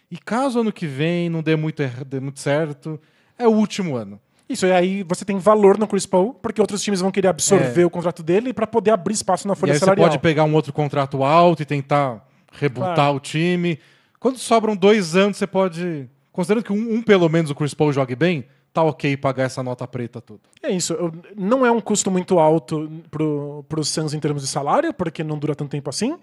E 0.09 0.17
caso 0.17 0.61
ano 0.61 0.71
que 0.71 0.87
vem 0.87 1.29
não 1.29 1.43
dê 1.43 1.55
muito, 1.57 1.81
er- 1.81 2.05
dê 2.05 2.19
muito 2.21 2.39
certo, 2.39 2.99
é 3.37 3.45
o 3.47 3.51
último 3.51 3.95
ano. 3.97 4.19
Isso, 4.51 4.65
e 4.65 4.71
aí 4.71 5.03
você 5.03 5.23
tem 5.25 5.37
valor 5.37 5.77
no 5.77 5.87
Chris 5.87 6.05
Paul, 6.05 6.33
porque 6.33 6.59
outros 6.61 6.81
times 6.83 6.99
vão 7.01 7.11
querer 7.11 7.27
absorver 7.29 7.81
É. 7.81 7.85
o 7.85 7.89
contrato 7.89 8.21
dele 8.23 8.53
para 8.53 8.67
poder 8.67 8.91
abrir 8.91 9.13
espaço 9.13 9.47
na 9.47 9.53
E 9.53 9.57
folha 9.57 9.73
aí 9.73 9.79
você 9.79 9.85
salarial. 9.85 10.09
pode 10.09 10.19
pegar 10.21 10.43
um 10.43 10.53
outro 10.53 10.73
contrato 10.73 11.23
alto 11.23 11.61
e 11.61 11.65
tentar 11.65 12.25
rebutar 12.51 12.95
Claro. 12.95 13.15
o 13.15 13.19
time. 13.19 13.79
Quando 14.19 14.37
sobram 14.37 14.75
dois 14.75 15.15
anos, 15.15 15.37
você 15.37 15.47
pode. 15.47 16.09
Considerando 16.31 16.63
que 16.63 16.71
um, 16.71 16.95
um, 16.95 17.01
pelo 17.01 17.27
menos 17.29 17.49
o 17.51 17.55
Chris 17.55 17.73
Paul 17.73 17.91
jogue 17.91 18.15
bem, 18.15 18.45
tá 18.73 18.83
ok 18.83 19.17
pagar 19.17 19.43
essa 19.43 19.61
nota 19.63 19.85
preta 19.87 20.21
toda. 20.21 20.39
É 20.63 20.69
isso. 20.71 20.93
eu- 20.93 21.11
Não 21.35 21.65
é 21.65 21.71
um 21.71 21.81
custo 21.81 22.09
muito 22.11 22.39
alto 22.39 22.89
pro, 23.09 23.65
pro 23.67 23.83
Suns 23.83 24.13
em 24.13 24.19
termos 24.19 24.43
de 24.43 24.47
salário, 24.47 24.93
porque 24.93 25.23
não 25.23 25.37
dura 25.37 25.55
tanto 25.55 25.71
tempo 25.71 25.89
assim. 25.89 26.17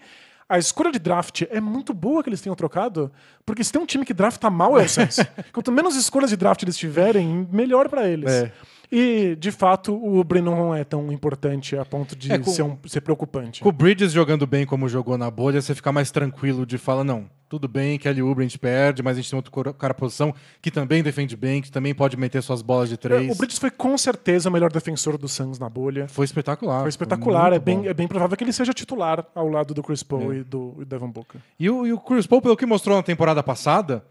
A 0.49 0.57
escolha 0.57 0.91
de 0.91 0.97
draft 0.97 1.43
é 1.51 1.61
muito 1.61 1.93
boa 1.93 2.23
que 2.23 2.29
eles 2.29 2.41
tenham 2.41 2.55
trocado, 2.55 3.11
porque 3.45 3.63
se 3.63 3.71
tem 3.71 3.79
um 3.79 3.85
time 3.85 4.03
que 4.03 4.15
drafta 4.15 4.49
mal 4.49 4.79
é 4.79 4.83
o 4.83 4.89
Suns. 4.89 5.17
Quanto 5.53 5.71
menos 5.71 5.95
escolhas 5.95 6.31
de 6.31 6.35
draft 6.35 6.63
eles 6.63 6.75
tiverem, 6.75 7.47
melhor 7.51 7.87
pra 7.87 8.07
eles. 8.07 8.31
É. 8.31 8.51
E, 8.91 9.35
de 9.35 9.51
fato, 9.51 9.93
o 9.93 10.23
Brennan 10.23 10.55
não 10.55 10.73
é 10.75 10.83
tão 10.83 11.11
importante 11.11 11.77
a 11.77 11.85
ponto 11.85 12.15
de 12.15 12.31
É, 12.31 12.39
com- 12.39 12.49
ser, 12.49 12.63
um- 12.63 12.77
ser 12.87 13.01
preocupante. 13.01 13.61
Com 13.61 13.69
o 13.69 13.71
Bridges 13.71 14.11
jogando 14.11 14.47
bem 14.47 14.65
como 14.65 14.89
jogou 14.89 15.15
na 15.15 15.29
bolha, 15.29 15.61
você 15.61 15.75
fica 15.75 15.91
mais 15.91 16.09
tranquilo 16.09 16.65
de 16.65 16.79
falar, 16.79 17.03
não, 17.03 17.29
tudo 17.47 17.67
bem, 17.67 17.99
Kelly 17.99 18.23
Oubre 18.23 18.43
a 18.43 18.47
gente 18.47 18.57
perde, 18.57 19.03
mas 19.03 19.15
a 19.15 19.21
gente 19.21 19.29
tem 19.29 19.37
outro 19.37 19.51
cara 19.75 19.93
posição 19.93 20.33
que 20.59 20.71
também 20.71 21.03
defende 21.03 21.37
bem, 21.37 21.61
que 21.61 21.71
também 21.71 21.93
pode 21.93 22.17
meter 22.17 22.41
suas 22.41 22.63
bolas 22.63 22.89
de 22.89 22.97
três. 22.97 23.31
O 23.31 23.37
Bridges 23.37 23.59
foi 23.59 23.69
com 23.69 23.95
certeza 23.95 24.49
o 24.49 24.51
melhor 24.51 24.71
defensor 24.71 25.19
do 25.19 25.27
Suns 25.27 25.59
na 25.59 25.69
bolha. 25.69 26.07
Foi 26.07 26.25
espetacular. 26.25 26.79
Foi 26.81 26.89
espetacular. 26.89 27.51
muito 27.51 27.55
É 27.55 27.59
bem, 27.59 27.77
bom. 27.81 27.85
é 27.85 27.93
bem 27.93 28.07
provável 28.07 28.35
que 28.35 28.43
ele 28.43 28.53
seja 28.53 28.73
titular 28.73 29.23
ao 29.35 29.47
lado 29.49 29.71
do 29.75 29.83
Chris 29.83 30.01
Paul 30.01 30.33
e 30.33 30.43
do 30.43 30.75
e 30.79 30.85
Devin 30.85 31.09
Booker. 31.11 31.39
E 31.59 31.69
o, 31.69 31.85
e 31.85 31.93
o 31.93 31.99
Chris 31.99 32.25
Paul, 32.25 32.41
pelo 32.41 32.57
que 32.57 32.65
mostrou 32.65 32.95
na 32.97 33.03
temporada 33.03 33.43
passada, 33.43 34.03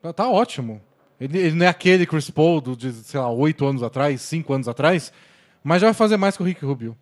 tá- 0.00 0.12
tá 0.12 0.28
ótimo. 0.28 0.80
Ele, 1.20 1.38
ele 1.38 1.54
não 1.56 1.66
é 1.66 1.68
aquele 1.68 2.06
Chris 2.06 2.30
Paul 2.30 2.60
do, 2.60 2.76
de, 2.76 2.92
sei 2.92 3.18
lá, 3.18 3.30
oito 3.30 3.66
anos 3.66 3.82
atrás, 3.82 4.20
cinco 4.22 4.52
anos 4.52 4.68
atrás, 4.68 5.12
mas 5.62 5.80
já 5.80 5.88
vai 5.88 5.94
fazer 5.94 6.16
mais 6.16 6.36
que 6.36 6.42
o 6.42 6.46
Rick 6.46 6.64
Rubio. 6.64 6.96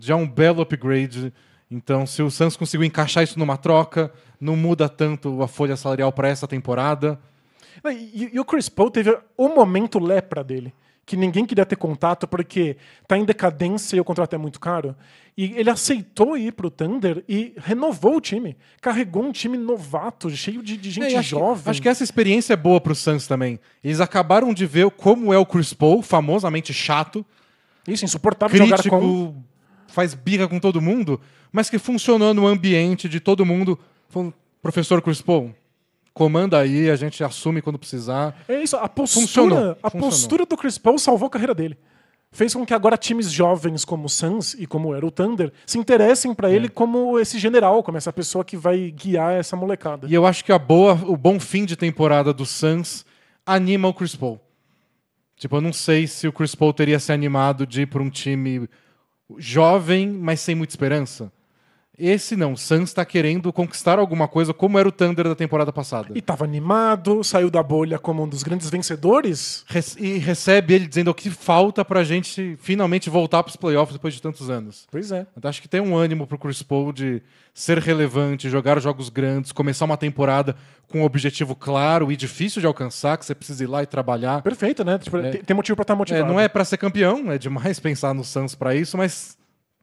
Já 0.00 0.14
é 0.14 0.16
um 0.16 0.28
belo 0.28 0.62
upgrade. 0.62 1.32
Então, 1.70 2.06
se 2.06 2.22
o 2.22 2.30
Suns 2.30 2.56
conseguiu 2.56 2.84
encaixar 2.84 3.22
isso 3.22 3.38
numa 3.38 3.56
troca, 3.56 4.12
não 4.40 4.56
muda 4.56 4.88
tanto 4.88 5.42
a 5.42 5.48
folha 5.48 5.76
salarial 5.76 6.12
para 6.12 6.28
essa 6.28 6.46
temporada. 6.46 7.18
E, 7.84 8.30
e 8.32 8.40
o 8.40 8.44
Chris 8.44 8.68
Paul 8.68 8.90
teve 8.90 9.16
o 9.36 9.48
momento 9.48 9.98
lepra 9.98 10.42
dele, 10.42 10.74
que 11.06 11.16
ninguém 11.16 11.44
queria 11.44 11.66
ter 11.66 11.76
contato 11.76 12.26
porque 12.28 12.76
tá 13.08 13.18
em 13.18 13.24
decadência 13.24 13.96
e 13.96 14.00
o 14.00 14.04
contrato 14.04 14.34
é 14.34 14.38
muito 14.38 14.60
caro. 14.60 14.94
E 15.36 15.54
ele 15.56 15.70
aceitou 15.70 16.36
ir 16.36 16.52
pro 16.52 16.70
Thunder 16.70 17.24
e 17.28 17.54
renovou 17.56 18.16
o 18.16 18.20
time. 18.20 18.56
Carregou 18.80 19.24
um 19.24 19.32
time 19.32 19.56
novato, 19.56 20.28
cheio 20.30 20.62
de, 20.62 20.76
de 20.76 20.90
gente 20.90 21.14
É, 21.14 21.18
acho, 21.18 21.30
jovem. 21.30 21.64
Que, 21.64 21.70
acho 21.70 21.82
que 21.82 21.88
essa 21.88 22.04
experiência 22.04 22.52
é 22.52 22.56
boa 22.56 22.80
para 22.80 22.92
o 22.92 22.94
Suns 22.94 23.26
também. 23.26 23.58
Eles 23.82 24.00
acabaram 24.00 24.52
de 24.52 24.66
ver 24.66 24.90
como 24.90 25.32
é 25.32 25.38
o 25.38 25.46
Chris 25.46 25.72
Paul, 25.72 26.02
famosamente 26.02 26.72
chato, 26.72 27.24
Isso, 27.88 28.04
insuportável 28.04 28.58
jogar 28.58 28.76
crítico, 28.76 29.00
com. 29.00 29.42
faz 29.88 30.14
birra 30.14 30.46
com 30.46 30.60
todo 30.60 30.80
mundo, 30.80 31.20
mas 31.50 31.70
que 31.70 31.78
funcionou 31.78 32.34
no 32.34 32.46
ambiente 32.46 33.08
de 33.08 33.18
todo 33.18 33.46
mundo. 33.46 33.78
Falando, 34.08 34.34
Professor 34.60 35.00
Chris 35.00 35.22
Paul, 35.22 35.54
comanda 36.12 36.58
aí, 36.58 36.90
a 36.90 36.96
gente 36.96 37.22
assume 37.24 37.62
quando 37.62 37.78
precisar. 37.78 38.36
É 38.48 38.62
isso, 38.62 38.76
a 38.76 38.88
postura, 38.88 39.20
Funcionou, 39.26 39.70
a 39.82 39.90
funcionou. 39.90 40.08
postura 40.10 40.46
do 40.46 40.56
Chris 40.56 40.78
Paul 40.78 40.98
salvou 40.98 41.26
a 41.26 41.30
carreira 41.30 41.54
dele. 41.54 41.78
Fez 42.32 42.54
com 42.54 42.64
que 42.64 42.72
agora 42.72 42.96
times 42.96 43.30
jovens 43.32 43.84
como 43.84 44.04
o 44.04 44.08
Suns 44.08 44.54
e 44.54 44.64
como 44.64 44.94
era 44.94 45.04
o 45.04 45.10
Thunder 45.10 45.52
se 45.66 45.78
interessem 45.78 46.32
pra 46.32 46.48
É. 46.48 46.54
ele 46.54 46.68
como 46.68 47.18
esse 47.18 47.40
general, 47.40 47.82
como 47.82 47.98
essa 47.98 48.12
pessoa 48.12 48.44
que 48.44 48.56
vai 48.56 48.90
guiar 48.92 49.32
essa 49.34 49.56
molecada. 49.56 50.06
E 50.08 50.14
eu 50.14 50.24
acho 50.24 50.44
que 50.44 50.52
a 50.52 50.58
boa, 50.58 50.92
o 51.06 51.16
bom 51.16 51.40
fim 51.40 51.64
de 51.64 51.74
temporada 51.74 52.32
do 52.32 52.46
Suns 52.46 53.04
anima 53.44 53.88
o 53.88 53.94
Chris 53.94 54.14
Paul. 54.14 54.40
Tipo, 55.36 55.56
eu 55.56 55.60
não 55.60 55.72
sei 55.72 56.06
se 56.06 56.28
o 56.28 56.32
Chris 56.32 56.54
Paul 56.54 56.72
teria 56.72 57.00
se 57.00 57.12
animado 57.12 57.66
de 57.66 57.82
ir 57.82 57.86
para 57.86 58.00
um 58.02 58.10
time 58.10 58.68
jovem, 59.38 60.08
mas 60.08 60.40
sem 60.40 60.54
muita 60.54 60.72
esperança. 60.72 61.32
Esse 62.00 62.34
não, 62.36 62.54
o 62.54 62.56
Suns 62.56 62.90
está 62.90 63.04
querendo 63.04 63.52
conquistar 63.52 63.98
alguma 63.98 64.26
coisa, 64.26 64.54
como 64.54 64.78
era 64.78 64.88
o 64.88 64.92
Thunder 64.92 65.26
da 65.28 65.34
temporada 65.34 65.72
passada. 65.72 66.08
E 66.14 66.22
tava 66.22 66.44
animado, 66.44 67.22
saiu 67.22 67.50
da 67.50 67.62
bolha 67.62 67.98
como 67.98 68.22
um 68.22 68.28
dos 68.28 68.42
grandes 68.42 68.70
vencedores. 68.70 69.64
Rece- 69.68 70.00
e 70.00 70.18
recebe 70.18 70.74
ele 70.74 70.86
dizendo 70.86 71.10
o 71.10 71.14
que 71.14 71.30
falta 71.30 71.84
pra 71.84 72.02
gente 72.02 72.56
finalmente 72.60 73.10
voltar 73.10 73.42
para 73.42 73.50
os 73.50 73.56
playoffs 73.56 73.92
depois 73.94 74.14
de 74.14 74.22
tantos 74.22 74.48
anos. 74.48 74.86
Pois 74.90 75.12
é. 75.12 75.26
Então, 75.36 75.48
acho 75.48 75.60
que 75.60 75.68
tem 75.68 75.80
um 75.80 75.96
ânimo 75.96 76.26
pro 76.26 76.38
Chris 76.38 76.62
Paul 76.62 76.92
de 76.92 77.22
ser 77.52 77.78
relevante, 77.78 78.48
jogar 78.48 78.80
jogos 78.80 79.08
grandes, 79.08 79.52
começar 79.52 79.84
uma 79.84 79.96
temporada 79.96 80.56
com 80.88 81.00
um 81.00 81.04
objetivo 81.04 81.54
claro 81.54 82.10
e 82.10 82.16
difícil 82.16 82.60
de 82.60 82.66
alcançar, 82.66 83.16
que 83.18 83.24
você 83.26 83.34
precisa 83.34 83.62
ir 83.64 83.66
lá 83.66 83.82
e 83.82 83.86
trabalhar. 83.86 84.42
Perfeito, 84.42 84.84
né? 84.84 84.98
Tipo, 84.98 85.20
tem, 85.20 85.42
tem 85.42 85.54
motivo 85.56 85.76
pra 85.76 85.82
estar 85.82 85.94
É, 85.94 85.96
motivado. 85.96 86.32
não 86.32 86.40
é 86.40 86.48
pra 86.48 86.64
ser 86.64 86.76
campeão, 86.78 87.30
é 87.30 87.38
demais 87.38 87.78
pensar 87.80 88.14
no 88.14 88.24
Suns 88.24 88.54
pra 88.54 88.74
isso, 88.74 88.96
mas 88.96 89.36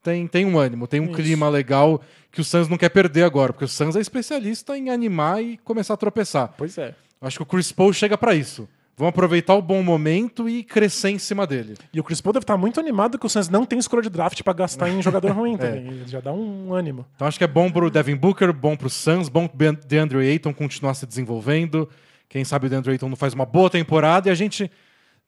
tem, 0.08 0.26
tem 0.26 0.46
um 0.46 0.58
ânimo, 0.58 0.88
tem 0.88 1.02
um 1.02 1.06
Isso. 1.06 1.16
clima 1.16 1.50
legal 1.50 2.02
que 2.32 2.40
o 2.40 2.44
Suns 2.44 2.70
não 2.70 2.78
quer 2.78 2.88
perder 2.90 3.24
agora, 3.24 3.52
porque 3.52 3.66
o 3.66 3.68
Suns 3.68 3.96
é 3.96 4.00
especialista 4.00 4.78
em 4.78 4.90
animar 4.90 5.44
e 5.44 5.58
começar 5.58 5.96
a 5.96 5.98
tropeçar. 5.98 6.54
Pois 6.58 6.78
é. 6.78 6.96
Acho 7.20 7.38
que 7.38 7.44
o 7.44 7.46
Chris 7.46 7.74
Paul 7.74 7.92
chega 7.92 8.18
pra 8.18 8.34
isso, 8.34 8.70
Vão 9.00 9.08
aproveitar 9.08 9.54
o 9.54 9.62
bom 9.62 9.84
momento 9.84 10.50
e 10.50 10.64
crescer 10.64 11.10
em 11.10 11.20
cima 11.20 11.46
dele. 11.46 11.76
E 11.94 12.00
o 12.00 12.04
Chris 12.04 12.20
Paul 12.20 12.34
deve 12.34 12.46
estar 12.46 12.58
muito 12.58 12.80
animado 12.80 13.20
que 13.20 13.28
o 13.28 13.30
Suns 13.30 13.48
não 13.48 13.64
tem 13.64 13.78
escolha 13.78 14.02
de 14.02 14.10
draft 14.10 14.42
pra 14.42 14.54
gastar 14.54 14.90
em 14.90 15.04
jogador 15.04 15.34
ruim 15.34 15.54
também. 15.58 16.02
Já 16.08 16.20
dá 16.20 16.34
um 16.34 16.74
ânimo. 16.74 17.06
Então 17.16 17.28
acho 17.28 17.38
que 17.38 17.44
é 17.44 17.48
bom 17.48 17.70
pro 17.70 17.92
Devin 17.92 18.16
Booker, 18.16 18.52
bom 18.52 18.76
pro 18.76 18.90
Suns, 18.90 19.30
bom 19.30 19.48
pro 19.48 19.74
DeAndre 19.86 20.28
Ayton 20.28 20.52
continuar 20.52 20.96
se 20.96 21.06
desenvolvendo. 21.06 21.88
Quem 22.28 22.44
sabe 22.44 22.66
o 22.66 22.70
DeAndre 22.72 22.94
Ayton 22.94 23.10
não 23.10 23.16
faz 23.16 23.36
uma 23.36 23.46
boa 23.46 23.70
temporada 23.70 24.30
e 24.30 24.32
a 24.32 24.36
gente 24.36 24.72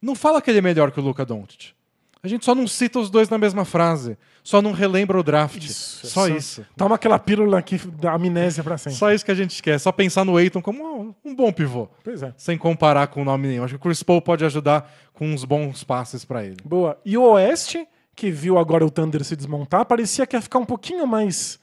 não 0.01 0.15
fala 0.15 0.41
que 0.41 0.49
ele 0.49 0.57
é 0.57 0.63
melhor 0.63 0.89
que 0.89 0.99
o 0.99 1.03
Luka 1.03 1.23
Doncic. 1.23 1.73
A 2.21 2.27
gente 2.27 2.43
só 2.43 2.53
não 2.53 2.67
cita 2.67 2.99
os 2.99 3.09
dois 3.09 3.29
na 3.29 3.37
mesma 3.37 3.63
frase. 3.63 4.17
Só 4.49 4.63
não 4.63 4.71
relembra 4.71 5.19
o 5.19 5.21
draft. 5.21 5.63
Isso, 5.63 6.07
só 6.07 6.25
é 6.25 6.29
só- 6.31 6.35
isso. 6.35 6.65
Toma 6.75 6.95
aquela 6.95 7.19
pílula 7.19 7.59
aqui 7.59 7.77
da 7.77 8.13
amnésia 8.13 8.63
pra 8.63 8.79
sempre. 8.79 8.97
Só 8.97 9.13
isso 9.13 9.23
que 9.23 9.29
a 9.29 9.35
gente 9.35 9.61
quer. 9.61 9.77
Só 9.79 9.91
pensar 9.91 10.25
no 10.25 10.35
Ayton 10.37 10.59
como 10.59 11.15
um 11.23 11.35
bom 11.35 11.51
pivô. 11.51 11.87
Pois 12.03 12.23
é. 12.23 12.33
Sem 12.35 12.57
comparar 12.57 13.05
com 13.09 13.21
o 13.21 13.23
nome 13.25 13.47
nenhum. 13.47 13.63
Acho 13.63 13.75
que 13.75 13.79
o 13.79 13.83
Chris 13.83 14.01
Paul 14.01 14.19
pode 14.23 14.43
ajudar 14.43 14.91
com 15.13 15.27
uns 15.31 15.45
bons 15.45 15.83
passes 15.83 16.25
pra 16.25 16.43
ele. 16.43 16.57
Boa. 16.65 16.97
E 17.05 17.15
o 17.15 17.21
Oeste, 17.33 17.87
que 18.15 18.31
viu 18.31 18.57
agora 18.57 18.83
o 18.83 18.89
Thunder 18.89 19.23
se 19.23 19.35
desmontar, 19.35 19.85
parecia 19.85 20.25
que 20.25 20.35
ia 20.35 20.41
ficar 20.41 20.57
um 20.57 20.65
pouquinho 20.65 21.05
mais 21.05 21.59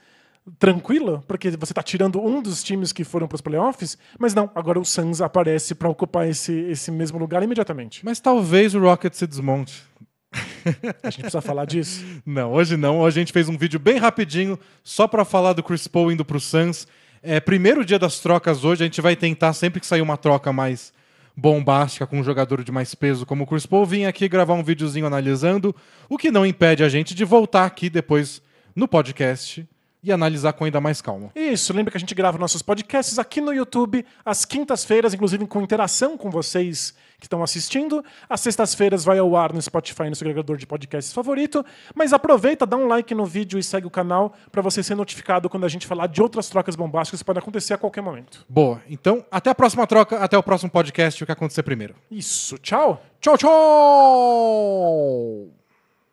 tranquilo, 0.56 1.24
porque 1.26 1.50
você 1.50 1.74
tá 1.74 1.82
tirando 1.82 2.20
um 2.20 2.40
dos 2.40 2.62
times 2.62 2.92
que 2.92 3.02
foram 3.02 3.26
pros 3.26 3.40
playoffs, 3.40 3.98
mas 4.16 4.32
não, 4.32 4.48
agora 4.54 4.78
o 4.78 4.84
Suns 4.84 5.20
aparece 5.20 5.74
pra 5.74 5.88
ocupar 5.88 6.28
esse, 6.28 6.52
esse 6.52 6.92
mesmo 6.92 7.18
lugar 7.18 7.42
imediatamente. 7.42 8.04
Mas 8.04 8.20
talvez 8.20 8.74
o 8.76 8.78
Rocket 8.80 9.12
se 9.12 9.26
desmonte. 9.26 9.82
A 11.02 11.10
gente 11.10 11.20
precisa 11.20 11.40
falar 11.40 11.64
disso. 11.64 12.04
Não, 12.26 12.52
hoje 12.52 12.76
não. 12.76 13.00
Hoje 13.00 13.18
a 13.18 13.20
gente 13.20 13.32
fez 13.32 13.48
um 13.48 13.56
vídeo 13.56 13.78
bem 13.78 13.98
rapidinho 13.98 14.58
só 14.82 15.06
pra 15.06 15.24
falar 15.24 15.52
do 15.52 15.62
Chris 15.62 15.86
Paul 15.86 16.10
indo 16.10 16.24
pro 16.24 16.40
Suns. 16.40 16.86
É, 17.22 17.40
primeiro 17.40 17.84
dia 17.84 17.98
das 17.98 18.20
trocas 18.20 18.64
hoje, 18.64 18.82
a 18.82 18.86
gente 18.86 19.00
vai 19.00 19.16
tentar 19.16 19.52
sempre 19.52 19.80
que 19.80 19.86
sair 19.86 20.00
uma 20.00 20.16
troca 20.16 20.52
mais 20.52 20.92
bombástica 21.36 22.06
com 22.06 22.18
um 22.18 22.24
jogador 22.24 22.64
de 22.64 22.72
mais 22.72 22.94
peso 22.94 23.26
como 23.26 23.44
o 23.44 23.46
Chris 23.46 23.66
Paul, 23.66 23.84
vir 23.84 24.06
aqui 24.06 24.28
gravar 24.28 24.54
um 24.54 24.62
videozinho 24.62 25.06
analisando, 25.06 25.74
o 26.08 26.16
que 26.16 26.30
não 26.30 26.46
impede 26.46 26.82
a 26.82 26.88
gente 26.88 27.14
de 27.14 27.24
voltar 27.24 27.66
aqui 27.66 27.90
depois 27.90 28.40
no 28.74 28.88
podcast 28.88 29.66
e 30.06 30.12
analisar 30.12 30.52
com 30.52 30.64
ainda 30.64 30.80
mais 30.80 31.02
calma. 31.02 31.32
Isso, 31.34 31.72
lembra 31.72 31.90
que 31.90 31.96
a 31.96 32.00
gente 32.00 32.14
grava 32.14 32.38
nossos 32.38 32.62
podcasts 32.62 33.18
aqui 33.18 33.40
no 33.40 33.52
YouTube 33.52 34.06
às 34.24 34.44
quintas-feiras, 34.44 35.12
inclusive 35.12 35.44
com 35.48 35.60
interação 35.60 36.16
com 36.16 36.30
vocês 36.30 36.94
que 37.18 37.26
estão 37.26 37.42
assistindo. 37.42 38.04
Às 38.28 38.40
sextas-feiras 38.42 39.04
vai 39.04 39.18
ao 39.18 39.34
ar 39.34 39.52
no 39.52 39.60
Spotify, 39.60 40.08
no 40.08 40.14
seu 40.14 40.26
agregador 40.26 40.56
de 40.56 40.64
podcasts 40.64 41.12
favorito. 41.12 41.66
Mas 41.92 42.12
aproveita, 42.12 42.64
dá 42.64 42.76
um 42.76 42.86
like 42.86 43.12
no 43.16 43.26
vídeo 43.26 43.58
e 43.58 43.64
segue 43.64 43.88
o 43.88 43.90
canal 43.90 44.32
para 44.52 44.62
você 44.62 44.80
ser 44.80 44.94
notificado 44.94 45.50
quando 45.50 45.64
a 45.64 45.68
gente 45.68 45.88
falar 45.88 46.06
de 46.06 46.22
outras 46.22 46.48
trocas 46.48 46.76
bombásticas 46.76 47.20
que 47.20 47.26
podem 47.26 47.42
acontecer 47.42 47.74
a 47.74 47.78
qualquer 47.78 48.02
momento. 48.02 48.46
Boa, 48.48 48.80
então 48.88 49.26
até 49.28 49.50
a 49.50 49.54
próxima 49.56 49.88
troca, 49.88 50.18
até 50.18 50.38
o 50.38 50.42
próximo 50.42 50.70
podcast, 50.70 51.20
o 51.20 51.26
que 51.26 51.32
acontecer 51.32 51.64
primeiro. 51.64 51.96
Isso, 52.08 52.56
tchau! 52.58 53.02
Tchau, 53.20 53.36
tchau! 53.36 53.56